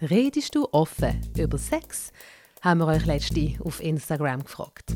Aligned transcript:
Redest 0.00 0.54
du 0.54 0.68
offen 0.70 1.20
über 1.36 1.58
Sex? 1.58 2.12
Haben 2.60 2.80
wir 2.80 2.86
euch 2.86 3.04
letzte 3.04 3.54
auf 3.64 3.82
Instagram 3.82 4.44
gefragt. 4.44 4.94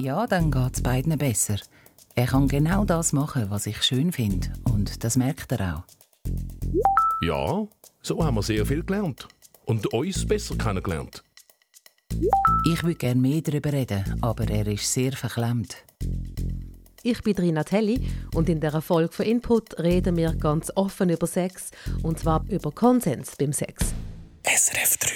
Ja, 0.00 0.26
dann 0.26 0.50
geht 0.50 0.74
es 0.74 0.82
beiden 0.82 1.16
besser. 1.16 1.58
Er 2.16 2.26
kann 2.26 2.48
genau 2.48 2.84
das 2.84 3.12
machen, 3.12 3.50
was 3.50 3.66
ich 3.66 3.80
schön 3.82 4.10
finde. 4.10 4.52
Und 4.64 5.04
das 5.04 5.16
merkt 5.16 5.52
er 5.52 5.76
auch. 5.76 5.84
Ja, 7.22 7.66
so 8.02 8.24
haben 8.24 8.34
wir 8.34 8.42
sehr 8.42 8.66
viel 8.66 8.82
gelernt. 8.82 9.28
Und 9.66 9.86
uns 9.92 10.26
besser 10.26 10.56
kennengelernt. 10.56 11.22
Ich 12.66 12.82
würde 12.82 12.96
gerne 12.96 13.20
mehr 13.20 13.40
darüber 13.40 13.72
reden, 13.72 14.18
aber 14.20 14.48
er 14.48 14.66
ist 14.66 14.92
sehr 14.92 15.12
verklemmt. 15.12 15.76
Ich 17.06 17.22
bin 17.22 17.36
Rina 17.36 17.64
Telli 17.64 18.00
und 18.34 18.48
in 18.48 18.60
dieser 18.60 18.80
Folge 18.80 19.12
von 19.12 19.26
Input 19.26 19.78
reden 19.78 20.16
wir 20.16 20.32
ganz 20.32 20.72
offen 20.74 21.10
über 21.10 21.26
Sex 21.26 21.70
und 22.02 22.18
zwar 22.18 22.42
über 22.48 22.72
Konsens 22.72 23.36
beim 23.36 23.52
Sex. 23.52 23.92
SRF 24.42 24.96
3 24.96 25.10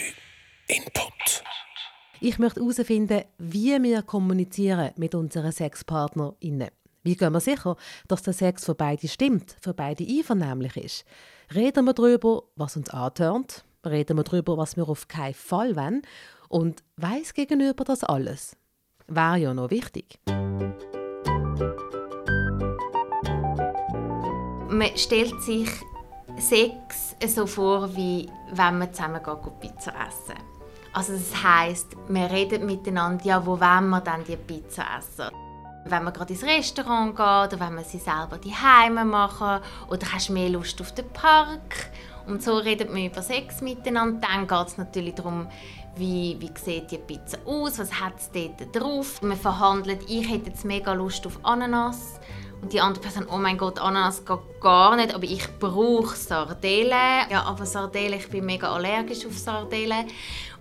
Input. 0.67 1.43
Ich 2.21 2.39
möchte 2.39 2.61
herausfinden, 2.61 3.23
wie 3.39 3.83
wir 3.83 4.03
kommunizieren 4.03 4.91
mit 4.97 5.15
unseren 5.15 5.51
Sexpartnerinnen. 5.51 6.69
Wie 7.05 7.17
gehen 7.17 7.33
wir 7.33 7.41
sicher, 7.41 7.75
dass 8.07 8.21
der 8.21 8.35
Sex 8.35 8.67
für 8.67 8.75
beide 8.75 9.09
stimmt, 9.09 9.57
für 9.63 9.73
beide 9.73 10.05
einvernehmlich 10.05 10.77
ist? 10.77 11.05
Reden 11.55 11.87
wir 11.87 11.95
darüber, 11.95 12.43
was 12.55 12.77
uns 12.77 12.91
antörnt? 12.91 13.65
Reden 13.83 14.19
wir 14.19 14.25
darüber, 14.25 14.59
was 14.59 14.77
wir 14.77 14.87
auf 14.87 15.09
keinen 15.09 15.33
Fall 15.33 15.75
wollen? 15.75 16.03
Und 16.51 16.83
weiß 16.99 17.33
gegenüber 17.33 17.85
das 17.85 18.05
alles? 18.05 18.59
Wäre 19.07 19.39
ja 19.39 19.55
noch 19.55 19.71
wichtig. 19.71 20.19
Man 24.79 24.97
stellt 24.97 25.43
sich 25.43 25.69
Sex 26.37 27.17
so 27.27 27.49
vor, 27.49 27.97
wie 27.97 28.31
wenn 28.53 28.79
man 28.79 28.95
zusammen 28.95 29.21
Pizza 29.59 29.91
essen. 29.91 30.41
Also 30.93 31.15
das 31.15 31.43
heisst, 31.43 31.97
wir 32.07 32.31
reden 32.31 32.65
miteinander, 32.65 33.25
ja, 33.25 33.45
wo 33.45 33.59
wollen 33.59 33.89
wir 33.89 34.01
dann 34.01 34.23
die 34.23 34.37
Pizza 34.37 34.85
essen? 34.97 35.35
Wenn 35.85 36.05
man 36.05 36.13
gerade 36.13 36.33
ins 36.33 36.45
Restaurant 36.45 37.17
geht 37.17 37.19
oder 37.19 37.59
wenn 37.59 37.75
man 37.75 37.83
sie 37.83 37.99
selber 37.99 38.39
die 38.39 38.55
Heime 38.55 39.05
machen 39.05 39.65
oder 39.91 40.13
hast 40.13 40.29
du 40.29 40.35
mehr 40.35 40.49
Lust 40.49 40.81
auf 40.81 40.95
den 40.95 41.09
Park 41.09 41.91
und 42.29 42.41
so 42.41 42.59
redet 42.59 42.93
man 42.93 43.05
über 43.05 43.21
Sex 43.21 43.61
miteinander. 43.61 44.29
Dann 44.29 44.47
geht 44.47 44.69
es 44.69 44.79
natürlich 44.79 45.17
darum, 45.17 45.49
wie, 45.97 46.37
wie 46.39 46.53
sieht 46.57 46.93
die 46.93 46.99
Pizza 46.99 47.39
aus, 47.45 47.81
was 47.81 48.01
hat 48.01 48.13
es 48.17 48.31
dort 48.31 48.77
drauf. 48.77 49.23
Man 49.23 49.37
verhandelt, 49.37 50.09
ich 50.09 50.31
hätte 50.31 50.51
jetzt 50.51 50.65
mega 50.65 50.93
Lust 50.93 51.27
auf 51.27 51.41
Ananas 51.43 52.21
und 52.61 52.73
die 52.73 52.81
andere 52.81 53.03
Person, 53.03 53.27
oh 53.31 53.39
mein 53.39 53.57
Gott, 53.57 53.79
Ananas 53.79 54.25
geht 54.25 54.39
gar 54.61 54.97
nicht, 54.97 55.15
aber 55.15 55.25
ich 55.25 55.47
brauche 55.59 56.17
Sardellen. 56.17 57.27
Ja, 57.31 57.45
aber 57.45 57.65
Sardellen, 57.67 58.19
ich 58.19 58.29
bin 58.29 58.45
mega 58.47 58.73
allergisch 58.73 59.25
auf 59.27 59.39
Sardellen. 59.39 60.07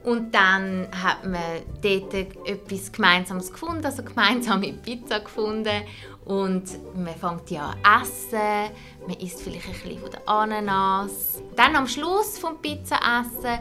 Und 0.04 0.34
dann 0.34 0.88
hat 0.92 1.26
man 1.26 1.42
dort 1.82 2.14
etwas 2.14 2.92
Gemeinsames 2.92 3.52
gefunden, 3.52 3.84
also 3.84 4.04
gemeinsame 4.04 4.74
Pizza 4.74 5.20
gefunden. 5.20 5.84
Und 6.28 6.66
man 6.94 7.16
fängt 7.16 7.50
ja 7.52 7.74
an 7.84 8.02
essen, 8.02 8.74
man 9.08 9.18
isst 9.18 9.42
vielleicht 9.42 9.66
ein 9.66 9.72
bisschen 9.72 10.00
von 10.00 10.12
der 10.12 10.28
Ananas. 10.28 11.42
Dann 11.56 11.74
am 11.78 11.88
Schluss 11.88 12.38
vom 12.38 12.62
Pizzaessen 12.62 13.60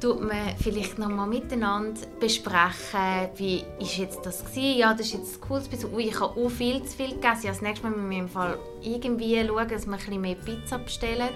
tut 0.00 0.20
man 0.20 0.54
vielleicht 0.62 0.98
noch 0.98 1.08
mal 1.08 1.26
miteinander 1.26 1.98
besprechen, 2.20 3.30
wie 3.36 3.64
ist 3.78 3.96
jetzt 3.96 4.20
das 4.26 4.44
gewesen? 4.44 4.78
Ja, 4.78 4.92
das 4.92 5.06
ist 5.06 5.14
jetzt 5.14 5.40
cool. 5.48 5.62
Ui, 5.94 6.02
ich 6.04 6.20
habe 6.20 6.38
auch 6.38 6.50
viel 6.50 6.84
zu 6.84 6.94
viel 6.94 7.14
gegessen. 7.14 7.46
Ja, 7.46 7.52
das 7.52 7.62
nächste 7.62 7.88
Mal 7.88 7.96
müssen 7.96 8.10
wir 8.10 8.18
im 8.18 8.28
Fall 8.28 8.58
irgendwie 8.82 9.42
schauen, 9.46 9.66
dass 9.66 9.86
wir 9.86 9.92
ein 9.94 9.98
bisschen 9.98 10.20
mehr 10.20 10.34
Pizza 10.34 10.78
bestellen. 10.78 11.30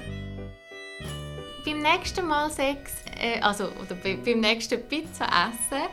Beim 1.65 1.81
nächsten 1.81 2.27
Mal 2.27 2.51
Sex, 2.51 2.93
äh, 3.19 3.41
also 3.41 3.65
oder 3.65 3.95
beim 3.95 4.41
nächsten 4.41 4.83
Pizza 4.87 5.25
essen, 5.25 5.89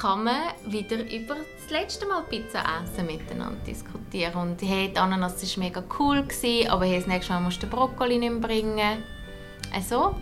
kann 0.00 0.24
man 0.24 0.40
wieder 0.66 0.96
über 0.96 1.36
das 1.36 1.70
letzte 1.70 2.06
Mal 2.06 2.22
Pizza 2.24 2.62
essen 2.82 3.06
miteinander 3.06 3.60
diskutieren. 3.66 4.34
Und 4.34 4.60
hey, 4.62 4.90
die 4.90 4.98
Ananas 4.98 5.42
war 5.42 5.64
mega 5.64 5.82
cool, 5.98 6.22
gewesen, 6.22 6.70
aber 6.70 6.84
hey, 6.84 6.98
das 6.98 7.06
nächste 7.06 7.32
Mal 7.32 7.40
musst 7.40 7.62
du 7.62 7.66
den 7.66 7.70
Brokkoli 7.70 8.18
nicht 8.18 8.32
mehr 8.32 8.40
bringen. 8.40 9.02
Also, 9.72 10.16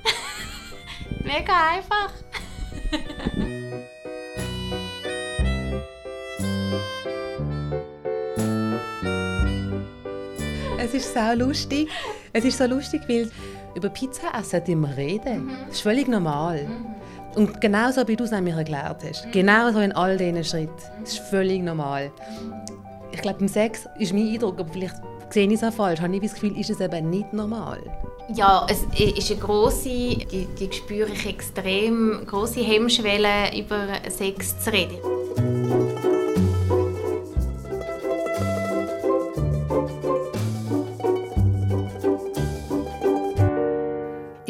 mega 1.25 1.53
einfach. 1.71 2.13
es 10.79 10.95
ist 10.95 11.15
so 11.15 11.33
lustig. 11.35 11.89
Es 12.33 12.45
ist 12.45 12.59
so 12.59 12.67
lustig, 12.67 13.03
weil 13.09 13.31
über 13.75 13.89
Pizza 13.89 14.33
essen 14.39 14.65
immer 14.67 14.97
reden. 14.97 15.47
Mhm. 15.47 15.57
Das 15.67 15.77
ist 15.77 15.83
völlig 15.83 16.07
normal. 16.09 16.65
Mhm. 16.65 17.02
Und 17.35 17.61
genauso 17.61 18.07
wie 18.09 18.17
du 18.17 18.25
es 18.25 18.31
nämlich 18.31 18.55
erklärt 18.55 19.03
hast. 19.09 19.27
Mhm. 19.27 19.33
Genauso 19.33 19.81
in 19.81 19.93
all 19.93 20.17
diesen 20.17 20.45
Schritten. 20.45 20.73
Das 21.01 21.13
ist 21.13 21.19
völlig 21.21 21.63
normal. 21.63 22.11
Ich 23.13 23.21
glaube, 23.21 23.39
beim 23.41 23.49
Sex 23.49 23.89
ist 23.99 24.13
mein 24.13 24.29
Eindruck, 24.29 24.59
aber 24.59 24.71
vielleicht 24.73 24.97
sehe 25.31 25.47
ich 25.47 25.55
es 25.55 25.65
auch 25.65 25.73
falsch, 25.73 26.01
habe 26.01 26.15
ich 26.15 26.23
das 26.23 26.35
Gefühl, 26.35 26.59
ist 26.59 26.71
es 26.71 26.81
eben 26.81 27.11
nicht 27.11 27.33
normal. 27.33 27.81
Ja, 28.35 28.67
es 28.69 28.85
ist 28.99 29.31
eine 29.31 29.41
grosse, 29.41 29.89
die, 29.89 30.47
die 30.59 30.73
spüre 30.73 31.11
ich 31.11 31.27
extrem, 31.27 32.25
große 32.27 32.61
Hemmschwelle, 32.61 33.57
über 33.59 33.89
Sex 34.09 34.59
zu 34.61 34.73
reden. 34.73 34.97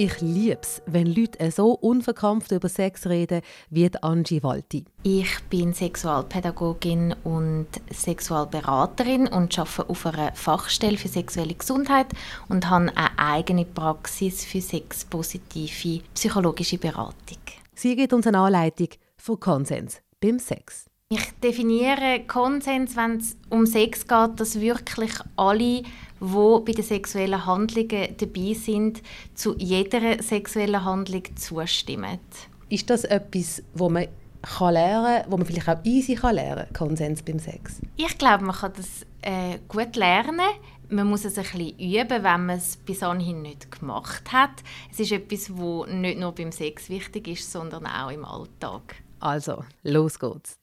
Ich 0.05 0.21
liebe 0.21 0.59
es, 0.61 0.83
wenn 0.87 1.07
Leute 1.07 1.49
so 1.53 1.75
unverkrampft 1.75 2.51
über 2.51 2.69
Sex 2.69 3.07
reden 3.07 3.41
wie 3.71 3.89
Angie 4.01 4.43
Walti. 4.43 4.85
Ich 5.05 5.39
bin 5.49 5.75
Sexualpädagogin 5.75 7.15
und 7.23 7.69
Sexualberaterin 7.89 9.29
und 9.29 9.57
arbeite 9.57 9.89
auf 9.89 10.05
einer 10.05 10.35
Fachstelle 10.35 10.99
für 10.99 11.07
sexuelle 11.07 11.55
Gesundheit 11.55 12.09
und 12.49 12.69
habe 12.69 12.91
eine 12.97 13.17
eigene 13.17 13.65
Praxis 13.65 14.45
für 14.45 14.61
sexpositive 14.61 16.03
psychologische 16.15 16.79
Beratung. 16.79 17.39
Sie 17.77 17.95
gibt 17.95 18.13
uns 18.13 18.27
eine 18.27 18.41
Anleitung 18.41 18.89
für 19.17 19.37
Konsens 19.37 20.03
beim 20.21 20.41
Sex. 20.41 20.87
Ich 21.11 21.31
definiere 21.41 22.25
Konsens, 22.27 22.97
wenn 22.97 23.19
es 23.19 23.37
um 23.51 23.67
Sex 23.67 24.09
geht, 24.09 24.41
dass 24.41 24.59
wirklich 24.59 25.13
alle 25.37 25.85
wo 26.23 26.61
bei 26.61 26.73
den 26.73 26.85
sexuellen 26.85 27.45
Handlungen 27.45 28.17
dabei 28.17 28.55
sind, 28.55 29.03
zu 29.35 29.57
jeder 29.59 30.23
sexuellen 30.23 30.85
Handlung 30.85 31.25
zustimmen. 31.35 32.21
Ist 32.69 32.89
das 32.89 33.05
etwas, 33.05 33.63
wo 33.75 33.89
man 33.89 34.07
kann 34.41 34.75
lernen, 34.75 35.25
wo 35.29 35.37
man 35.37 35.47
vielleicht 35.47 35.69
auch 35.69 35.85
easy 35.85 36.15
kann 36.15 36.37
lernen, 36.37 36.67
Konsens 36.73 37.23
beim 37.23 37.41
Sex? 37.41 37.81
Ich 37.97 38.17
glaube, 38.19 38.45
man 38.45 38.55
kann 38.55 38.73
das 38.77 39.05
äh, 39.23 39.59
gut 39.67 39.97
lernen. 39.97 40.41
Man 40.89 41.09
muss 41.09 41.25
es 41.25 41.39
ein 41.39 41.45
bisschen 41.45 41.79
üben, 41.79 42.23
wenn 42.23 42.47
man 42.47 42.51
es 42.51 42.77
bis 42.77 43.03
anhin 43.03 43.43
nicht 43.43 43.71
gemacht 43.71 44.33
hat. 44.33 44.63
Es 44.93 45.01
ist 45.01 45.11
etwas, 45.11 45.57
wo 45.57 45.87
nicht 45.87 46.21
nur 46.21 46.33
beim 46.33 46.53
Sex 46.53 46.89
wichtig 46.89 47.29
ist, 47.29 47.51
sondern 47.51 47.87
auch 47.87 48.11
im 48.11 48.25
Alltag. 48.25 48.97
Also, 49.19 49.65
los 49.83 50.19
geht's. 50.19 50.59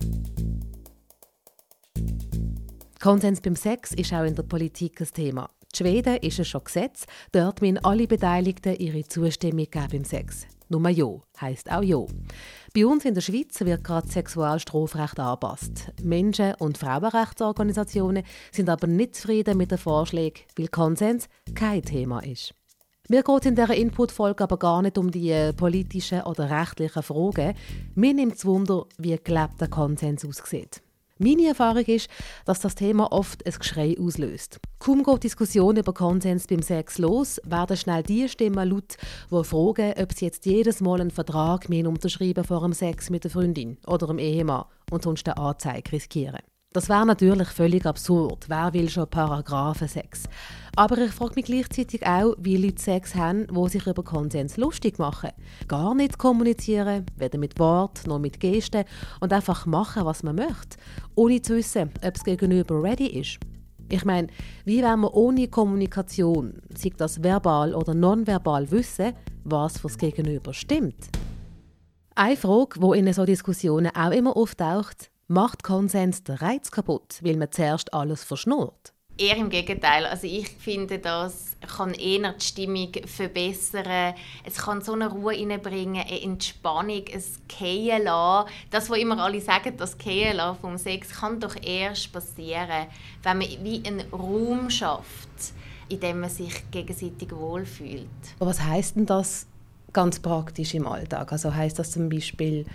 Konsens 3.01 3.39
beim 3.39 3.55
Sex 3.55 3.93
ist 3.93 4.11
auch 4.11 4.25
in 4.25 4.35
der 4.35 4.43
Politik 4.43 4.99
ein 4.99 5.07
Thema. 5.07 5.49
In 5.71 5.77
Schweden 5.77 6.17
ist 6.17 6.39
es 6.39 6.49
schon 6.49 6.65
Gesetz. 6.65 7.05
Dort 7.31 7.61
müssen 7.61 7.77
alle 7.77 8.07
Beteiligten 8.07 8.75
ihre 8.75 9.07
Zustimmung 9.07 9.67
geben 9.71 9.87
beim 9.89 10.03
Sex. 10.03 10.45
Nur 10.67 10.89
Ja 10.89 11.07
heisst 11.39 11.71
auch 11.71 11.81
Ja. 11.81 12.03
Bei 12.75 12.85
uns 12.85 13.05
in 13.05 13.13
der 13.13 13.21
Schweiz 13.21 13.57
wird 13.61 13.85
gerade 13.85 14.09
Sexualstrafrecht 14.09 15.17
angepasst. 15.17 15.93
Menschen- 16.03 16.55
und 16.55 16.77
Frauenrechtsorganisationen 16.77 18.23
sind 18.51 18.69
aber 18.69 18.87
nicht 18.87 19.15
zufrieden 19.15 19.57
mit 19.57 19.71
den 19.71 19.77
Vorschlägen, 19.77 20.43
weil 20.57 20.67
Konsens 20.67 21.29
kein 21.55 21.81
Thema 21.81 22.19
ist. 22.19 22.53
Mir 23.07 23.23
geht 23.23 23.45
in 23.45 23.55
dieser 23.55 23.75
Input-Folge 23.75 24.43
aber 24.43 24.59
gar 24.59 24.81
nicht 24.81 24.97
um 24.97 25.09
die 25.09 25.31
äh, 25.31 25.53
politischen 25.53 26.23
oder 26.23 26.49
rechtlichen 26.49 27.01
Fragen. 27.01 27.55
Mir 27.95 28.13
nimmt 28.13 28.35
es 28.35 28.45
Wunder, 28.45 28.87
wie 28.97 29.17
gelebter 29.23 29.69
Konsens 29.69 30.25
aussieht. 30.25 30.81
Meine 31.21 31.47
Erfahrung 31.47 31.83
ist, 31.83 32.09
dass 32.45 32.61
das 32.61 32.75
Thema 32.75 33.11
oft 33.11 33.45
ein 33.45 33.51
Geschrei 33.51 33.97
auslöst. 33.99 34.61
Kaum 34.79 35.03
geht 35.03 35.25
Diskussion 35.25 35.75
über 35.75 35.93
Konsens 35.93 36.47
beim 36.47 36.61
Sex 36.61 36.97
los, 36.97 37.41
werden 37.43 37.75
schnell 37.75 38.03
die 38.03 38.29
Stimmen 38.29 38.69
laut, 38.69 38.95
die 39.29 39.43
fragen, 39.43 39.93
ob 40.01 40.13
sie 40.13 40.23
jetzt 40.23 40.45
jedes 40.45 40.79
Mal 40.79 41.01
einen 41.01 41.11
Vertrag 41.11 41.67
unterschreiben 41.67 42.45
vor 42.45 42.61
dem 42.61 42.71
Sex 42.71 43.09
mit 43.09 43.25
der 43.25 43.31
Freundin 43.31 43.77
oder 43.85 44.07
dem 44.07 44.17
Ehemann 44.17 44.63
und 44.91 45.03
sonst 45.03 45.27
eine 45.27 45.35
Anzeige 45.35 45.91
riskieren. 45.91 46.39
Das 46.71 46.87
wäre 46.87 47.05
natürlich 47.05 47.49
völlig 47.49 47.85
absurd. 47.85 48.45
Wer 48.47 48.71
will 48.71 48.89
schon 48.89 49.09
Paragraphen 49.09 49.89
Sex? 49.89 50.23
Aber 50.75 50.97
ich 50.97 51.11
frage 51.11 51.33
mich 51.35 51.45
gleichzeitig 51.45 52.05
auch, 52.05 52.35
wie 52.39 52.57
Leute 52.57 52.81
Sex 52.81 53.15
haben, 53.15 53.47
wo 53.51 53.67
sich 53.67 53.85
über 53.85 54.03
Konsens 54.03 54.57
lustig 54.57 54.99
machen. 54.99 55.31
Gar 55.67 55.95
nicht 55.95 56.17
kommunizieren, 56.17 57.05
weder 57.17 57.37
mit 57.37 57.59
Wort 57.59 58.07
noch 58.07 58.19
mit 58.19 58.39
Gesten 58.39 58.85
und 59.19 59.33
einfach 59.33 59.65
machen, 59.65 60.05
was 60.05 60.23
man 60.23 60.35
möchte, 60.35 60.77
ohne 61.15 61.41
zu 61.41 61.55
wissen, 61.55 61.91
ob 62.05 62.15
es 62.15 62.23
gegenüber 62.23 62.81
ready 62.81 63.07
ist. 63.07 63.39
Ich 63.91 64.05
meine, 64.05 64.27
wie 64.65 64.83
wenn 64.83 64.99
wir 64.99 65.13
ohne 65.15 65.47
Kommunikation, 65.47 66.61
sei 66.75 66.91
das 66.95 67.23
verbal 67.23 67.73
oder 67.73 67.95
nonverbal, 67.95 68.69
wissen, 68.69 69.13
was 69.43 69.79
fürs 69.79 69.97
Gegenüber 69.97 70.53
stimmt? 70.53 71.09
Eine 72.13 72.37
Frage, 72.37 72.79
die 72.79 72.99
in 72.99 73.11
so 73.13 73.25
Diskussionen 73.25 73.95
auch 73.95 74.11
immer 74.11 74.37
auftaucht, 74.37 75.09
macht 75.27 75.63
Konsens 75.63 76.23
den 76.23 76.35
Reiz 76.35 76.69
kaputt, 76.69 77.19
weil 77.23 77.37
man 77.37 77.51
zuerst 77.51 77.93
alles 77.93 78.23
verschnurrt? 78.23 78.93
Eher 79.19 79.35
im 79.35 79.49
Gegenteil. 79.49 80.05
Also 80.05 80.27
ich 80.27 80.47
finde, 80.47 80.97
das 80.97 81.57
kann 81.75 81.93
eher 81.93 82.31
die 82.31 82.45
Stimmung 82.45 82.89
verbessern. 83.05 84.13
Es 84.45 84.55
kann 84.55 84.81
so 84.81 84.93
eine 84.93 85.09
Ruhe 85.09 85.33
reinbringen, 85.33 86.01
eine 86.01 86.21
Entspannung, 86.21 87.03
ein 87.13 87.23
Gehen 87.47 88.03
lassen. 88.03 88.49
Das, 88.71 88.89
was 88.89 88.97
immer 88.97 89.21
alle 89.21 89.41
sagen, 89.41 89.75
das 89.75 89.97
Gehen 89.97 90.37
lassen 90.37 90.61
vom 90.61 90.77
Sex, 90.77 91.09
kann 91.19 91.39
doch 91.39 91.55
erst 91.61 92.13
passieren, 92.13 92.87
wenn 93.23 93.37
man 93.37 93.47
wie 93.61 93.83
einen 93.85 94.09
Raum 94.11 94.69
schafft, 94.69 95.29
in 95.89 95.99
dem 95.99 96.21
man 96.21 96.29
sich 96.29 96.71
gegenseitig 96.71 97.35
wohlfühlt. 97.35 98.07
Was 98.39 98.61
heißt 98.61 98.95
denn 98.95 99.05
das 99.05 99.47
ganz 99.91 100.19
praktisch 100.19 100.73
im 100.75 100.87
Alltag? 100.87 101.31
Also 101.33 101.53
heißt 101.53 101.77
das 101.77 101.91
zum 101.91 102.07
Beispiel, 102.07 102.65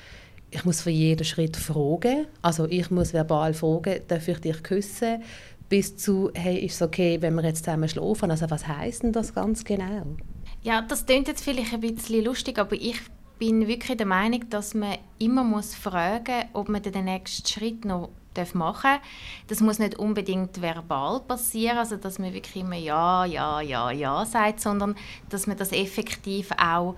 ich 0.50 0.64
muss 0.64 0.82
für 0.82 0.90
jeden 0.90 1.24
Schritt 1.24 1.56
fragen. 1.56 2.26
Also 2.42 2.66
ich 2.66 2.90
muss 2.90 3.12
verbal 3.12 3.54
fragen, 3.54 4.00
darf 4.06 4.28
ich 4.28 4.38
dich 4.38 4.62
küssen? 4.62 5.22
Bis 5.68 5.96
zu, 5.96 6.30
hey, 6.34 6.58
ist 6.64 6.74
es 6.74 6.82
okay, 6.82 7.20
wenn 7.20 7.34
wir 7.34 7.44
jetzt 7.44 7.64
zusammen 7.64 7.88
schlafen? 7.88 8.30
Also 8.30 8.50
was 8.50 8.66
heißt 8.66 9.02
denn 9.02 9.12
das 9.12 9.34
ganz 9.34 9.64
genau? 9.64 10.16
Ja, 10.62 10.82
das 10.82 11.06
klingt 11.06 11.28
jetzt 11.28 11.44
vielleicht 11.44 11.74
ein 11.74 11.80
bisschen 11.80 12.24
lustig, 12.24 12.58
aber 12.58 12.74
ich 12.74 13.00
bin 13.38 13.66
wirklich 13.66 13.96
der 13.96 14.06
Meinung, 14.06 14.48
dass 14.50 14.74
man 14.74 14.96
immer 15.18 15.44
muss 15.44 15.74
fragen 15.74 16.44
ob 16.52 16.68
man 16.68 16.82
den 16.82 17.04
nächsten 17.04 17.46
Schritt 17.46 17.84
noch 17.84 18.10
machen 18.54 18.90
darf. 18.90 19.00
Das 19.46 19.60
muss 19.60 19.78
nicht 19.78 19.98
unbedingt 19.98 20.60
verbal 20.60 21.20
passieren, 21.20 21.78
also 21.78 21.96
dass 21.96 22.18
man 22.18 22.32
wirklich 22.34 22.56
immer 22.56 22.76
Ja, 22.76 23.24
Ja, 23.24 23.60
Ja, 23.60 23.90
Ja 23.90 24.24
sagt, 24.26 24.60
sondern 24.60 24.96
dass 25.28 25.46
man 25.46 25.56
das 25.56 25.72
effektiv 25.72 26.50
auch 26.58 26.96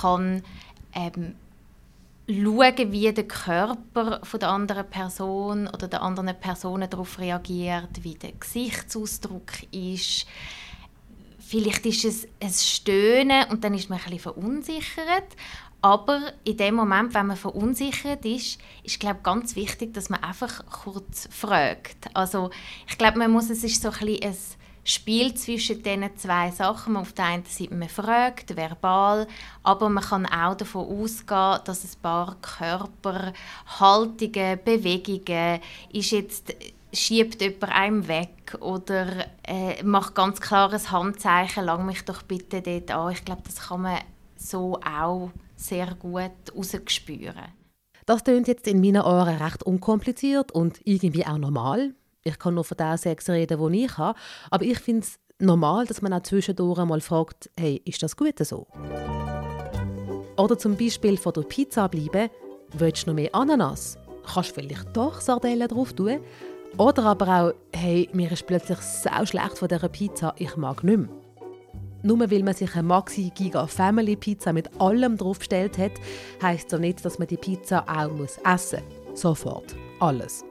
kann 0.00 0.42
ähm, 0.94 1.34
schauen, 2.28 2.92
wie 2.92 3.12
der 3.12 3.26
Körper 3.26 4.20
von 4.22 4.40
der 4.40 4.50
anderen 4.50 4.88
Person 4.88 5.66
oder 5.66 5.88
der 5.88 6.02
anderen 6.02 6.38
Personen 6.38 6.88
darauf 6.88 7.18
reagiert, 7.18 8.02
wie 8.02 8.14
der 8.14 8.32
Gesichtsausdruck 8.32 9.50
ist. 9.72 10.26
Vielleicht 11.38 11.86
ist 11.86 12.04
es 12.04 12.28
ein 12.40 12.52
Stöhnen 12.52 13.48
und 13.50 13.64
dann 13.64 13.72
ist 13.72 13.88
man 13.88 13.98
ein 13.98 14.04
bisschen 14.04 14.20
verunsichert. 14.20 15.36
Aber 15.80 16.32
in 16.44 16.56
dem 16.56 16.74
Moment, 16.74 17.14
wenn 17.14 17.28
man 17.28 17.36
verunsichert 17.36 18.24
ist, 18.26 18.60
ist 18.82 19.00
glaube 19.00 19.20
ganz 19.22 19.56
wichtig, 19.56 19.94
dass 19.94 20.10
man 20.10 20.22
einfach 20.22 20.66
kurz 20.66 21.28
fragt. 21.30 22.08
Also 22.14 22.50
ich 22.88 22.98
glaube, 22.98 23.18
man 23.18 23.30
muss 23.30 23.48
es 23.48 23.64
ist 23.64 23.80
so 23.80 23.90
ein 23.90 24.06
bisschen 24.06 24.24
ein 24.24 24.36
Spiel 24.90 25.34
zwischen 25.34 25.82
diesen 25.82 26.16
zwei 26.16 26.50
Sachen. 26.50 26.96
Auf 26.96 27.12
der 27.12 27.26
einen 27.26 27.44
Seite 27.44 27.74
man 27.74 27.88
fragt, 27.88 28.56
verbal, 28.56 29.26
aber 29.62 29.90
man 29.90 30.02
kann 30.02 30.26
auch 30.26 30.54
davon 30.54 30.86
ausgehen, 30.86 31.58
dass 31.64 31.84
ein 31.84 32.00
paar 32.00 32.36
Körperhaltungen, 32.40 34.58
Bewegungen, 34.64 35.60
ist 35.92 36.12
jetzt 36.12 36.54
schiebt 36.92 37.42
jemand 37.42 37.64
einem 37.64 38.08
weg 38.08 38.56
oder 38.60 39.26
äh, 39.46 39.82
macht 39.82 40.14
ganz 40.14 40.40
klares 40.40 40.90
Handzeichen, 40.90 41.66
lang 41.66 41.84
mich 41.84 42.06
doch 42.06 42.22
bitte 42.22 42.62
dort 42.62 42.90
an. 42.90 43.12
Ich 43.12 43.26
glaube, 43.26 43.42
das 43.44 43.68
kann 43.68 43.82
man 43.82 43.98
so 44.36 44.80
auch 44.80 45.30
sehr 45.54 45.94
gut 45.96 46.32
rausspüren. 46.56 47.52
Das 48.06 48.24
klingt 48.24 48.48
jetzt 48.48 48.66
in 48.66 48.80
meinen 48.80 49.02
Ohren 49.02 49.36
recht 49.36 49.64
unkompliziert 49.64 50.50
und 50.50 50.80
irgendwie 50.84 51.26
auch 51.26 51.36
normal. 51.36 51.92
Ich 52.28 52.38
kann 52.38 52.54
nur 52.54 52.64
von 52.64 52.76
den 52.76 52.96
Sex 52.96 53.28
reden, 53.30 53.72
die 53.72 53.84
ich 53.84 53.96
habe. 53.96 54.18
Aber 54.50 54.64
ich 54.64 54.78
finde 54.78 55.06
es 55.06 55.18
normal, 55.38 55.86
dass 55.86 56.02
man 56.02 56.12
auch 56.12 56.22
zwischendurch 56.22 56.84
mal 56.84 57.00
fragt, 57.00 57.50
hey, 57.58 57.80
ist 57.84 58.02
das 58.02 58.16
gut 58.16 58.38
so? 58.40 58.66
Oder 60.36 60.58
zum 60.58 60.76
Beispiel 60.76 61.16
von 61.16 61.32
der 61.32 61.42
Pizza 61.42 61.88
bleiben, 61.88 62.30
willst 62.74 63.04
du 63.04 63.10
noch 63.10 63.14
mehr 63.14 63.34
Ananas? 63.34 63.98
Kannst 64.26 64.50
du 64.50 64.54
vielleicht 64.54 64.96
doch 64.96 65.20
Sardellen 65.20 65.68
drauf 65.68 65.92
tun? 65.94 66.20
Oder 66.76 67.04
aber 67.04 67.28
auch, 67.28 67.52
hey, 67.74 68.08
mir 68.12 68.30
ist 68.30 68.46
plötzlich 68.46 68.78
so 68.78 69.26
schlecht 69.26 69.58
von 69.58 69.68
dieser 69.68 69.88
Pizza, 69.88 70.34
ich 70.36 70.54
mag 70.56 70.84
nicht 70.84 70.98
mehr. 70.98 71.08
Nur 72.02 72.30
weil 72.30 72.42
man 72.44 72.54
sich 72.54 72.72
eine 72.74 72.84
Maxi 72.84 73.32
Giga 73.34 73.66
Family 73.66 74.14
Pizza 74.14 74.52
mit 74.52 74.68
allem 74.80 75.16
drauf 75.16 75.38
bestellt 75.38 75.78
hat, 75.78 75.92
heisst 76.42 76.72
das 76.72 76.78
nicht, 76.78 77.04
dass 77.04 77.18
man 77.18 77.26
die 77.26 77.36
Pizza 77.36 77.84
auch 77.88 78.10
essen 78.44 78.82
muss. 78.84 79.20
Sofort. 79.20 79.74
Alles 79.98 80.44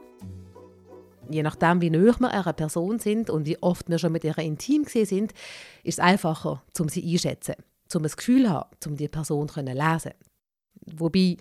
je 1.30 1.44
nachdem, 1.44 1.82
wie 1.82 1.90
nah 1.90 2.20
wir 2.20 2.32
einer 2.32 2.54
Person 2.54 3.00
sind 3.00 3.30
und 3.30 3.46
wie 3.46 3.62
oft 3.62 3.90
wir 3.90 4.00
schon 4.00 4.12
mit 4.12 4.24
ihr 4.24 4.38
intim 4.38 4.86
sind, 4.86 5.34
ist 5.84 6.00
es 6.00 6.00
einfacher, 6.00 6.64
um 6.80 6.90
sie 6.90 7.04
einschätzen, 7.12 7.56
um 7.94 8.04
ein 8.04 8.12
Gefühl 8.12 8.46
zu 8.46 8.50
haben, 8.50 8.70
um 8.86 8.98
die 8.98 9.08
Person 9.08 9.50
zu 9.50 9.62
lesen. 9.62 10.12
Wobei, 10.86 11.38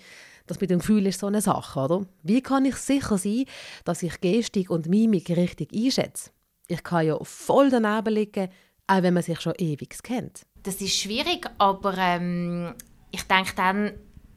das 0.47 0.61
mit 0.61 0.71
dem 0.71 0.79
Gefühl 0.79 1.06
ist 1.06 1.21
so 1.21 1.27
eine 1.27 1.41
Sache, 1.41 1.81
oder? 1.81 2.06
Wie 2.23 2.41
kann 2.41 2.65
ich 2.65 2.77
sicher 2.77 3.19
sein, 3.19 3.44
dass 3.85 4.03
ich 4.03 4.21
Gestik 4.21 4.71
und 4.71 4.87
Mimik 4.87 5.31
richtig 5.31 5.73
einschätze? 5.73 6.31
Ich 6.69 6.83
kann 6.83 7.06
ja 7.06 7.19
voll 7.23 7.71
daneben 7.71 8.15
liegen, 8.15 8.49
auch 8.87 9.03
wenn 9.03 9.15
man 9.15 9.23
sich 9.23 9.41
schon 9.41 9.55
ewig 9.59 10.03
kennt. 10.03 10.43
Das 10.62 10.81
ist 10.81 10.97
schwierig, 10.97 11.49
aber 11.59 11.97
ähm, 11.97 12.75
ich 13.11 13.23
denke 13.23 13.53
dann, 13.56 13.93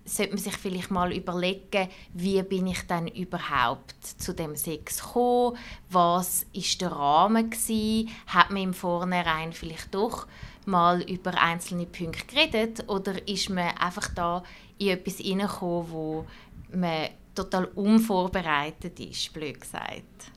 sollte 0.09 0.33
man 0.33 0.41
sich 0.41 0.57
vielleicht 0.57 0.91
mal 0.91 1.13
überlegen, 1.13 1.89
wie 2.13 2.41
bin 2.43 2.67
ich 2.67 2.85
dann 2.87 3.07
überhaupt 3.07 3.95
zu 4.03 4.33
dem 4.33 4.55
Sex 4.55 5.01
gekommen? 5.01 5.57
Was 5.89 6.45
ist 6.53 6.81
der 6.81 6.91
Rahmen 6.91 7.49
gewesen? 7.49 8.09
Hat 8.27 8.49
man 8.49 8.63
im 8.63 8.73
Vornherein 8.73 9.53
vielleicht 9.53 9.93
doch 9.93 10.27
mal 10.65 11.01
über 11.01 11.39
einzelne 11.41 11.85
Punkte 11.85 12.25
geredet 12.25 12.89
oder 12.89 13.27
ist 13.27 13.49
man 13.49 13.77
einfach 13.77 14.13
da 14.13 14.43
in 14.77 14.89
etwas 14.89 15.17
hineingekommen, 15.17 15.91
wo 15.91 16.25
man 16.71 17.09
total 17.35 17.65
unvorbereitet 17.65 18.99
ist, 18.99 19.33
blöd 19.33 19.59
gesagt? 19.59 20.31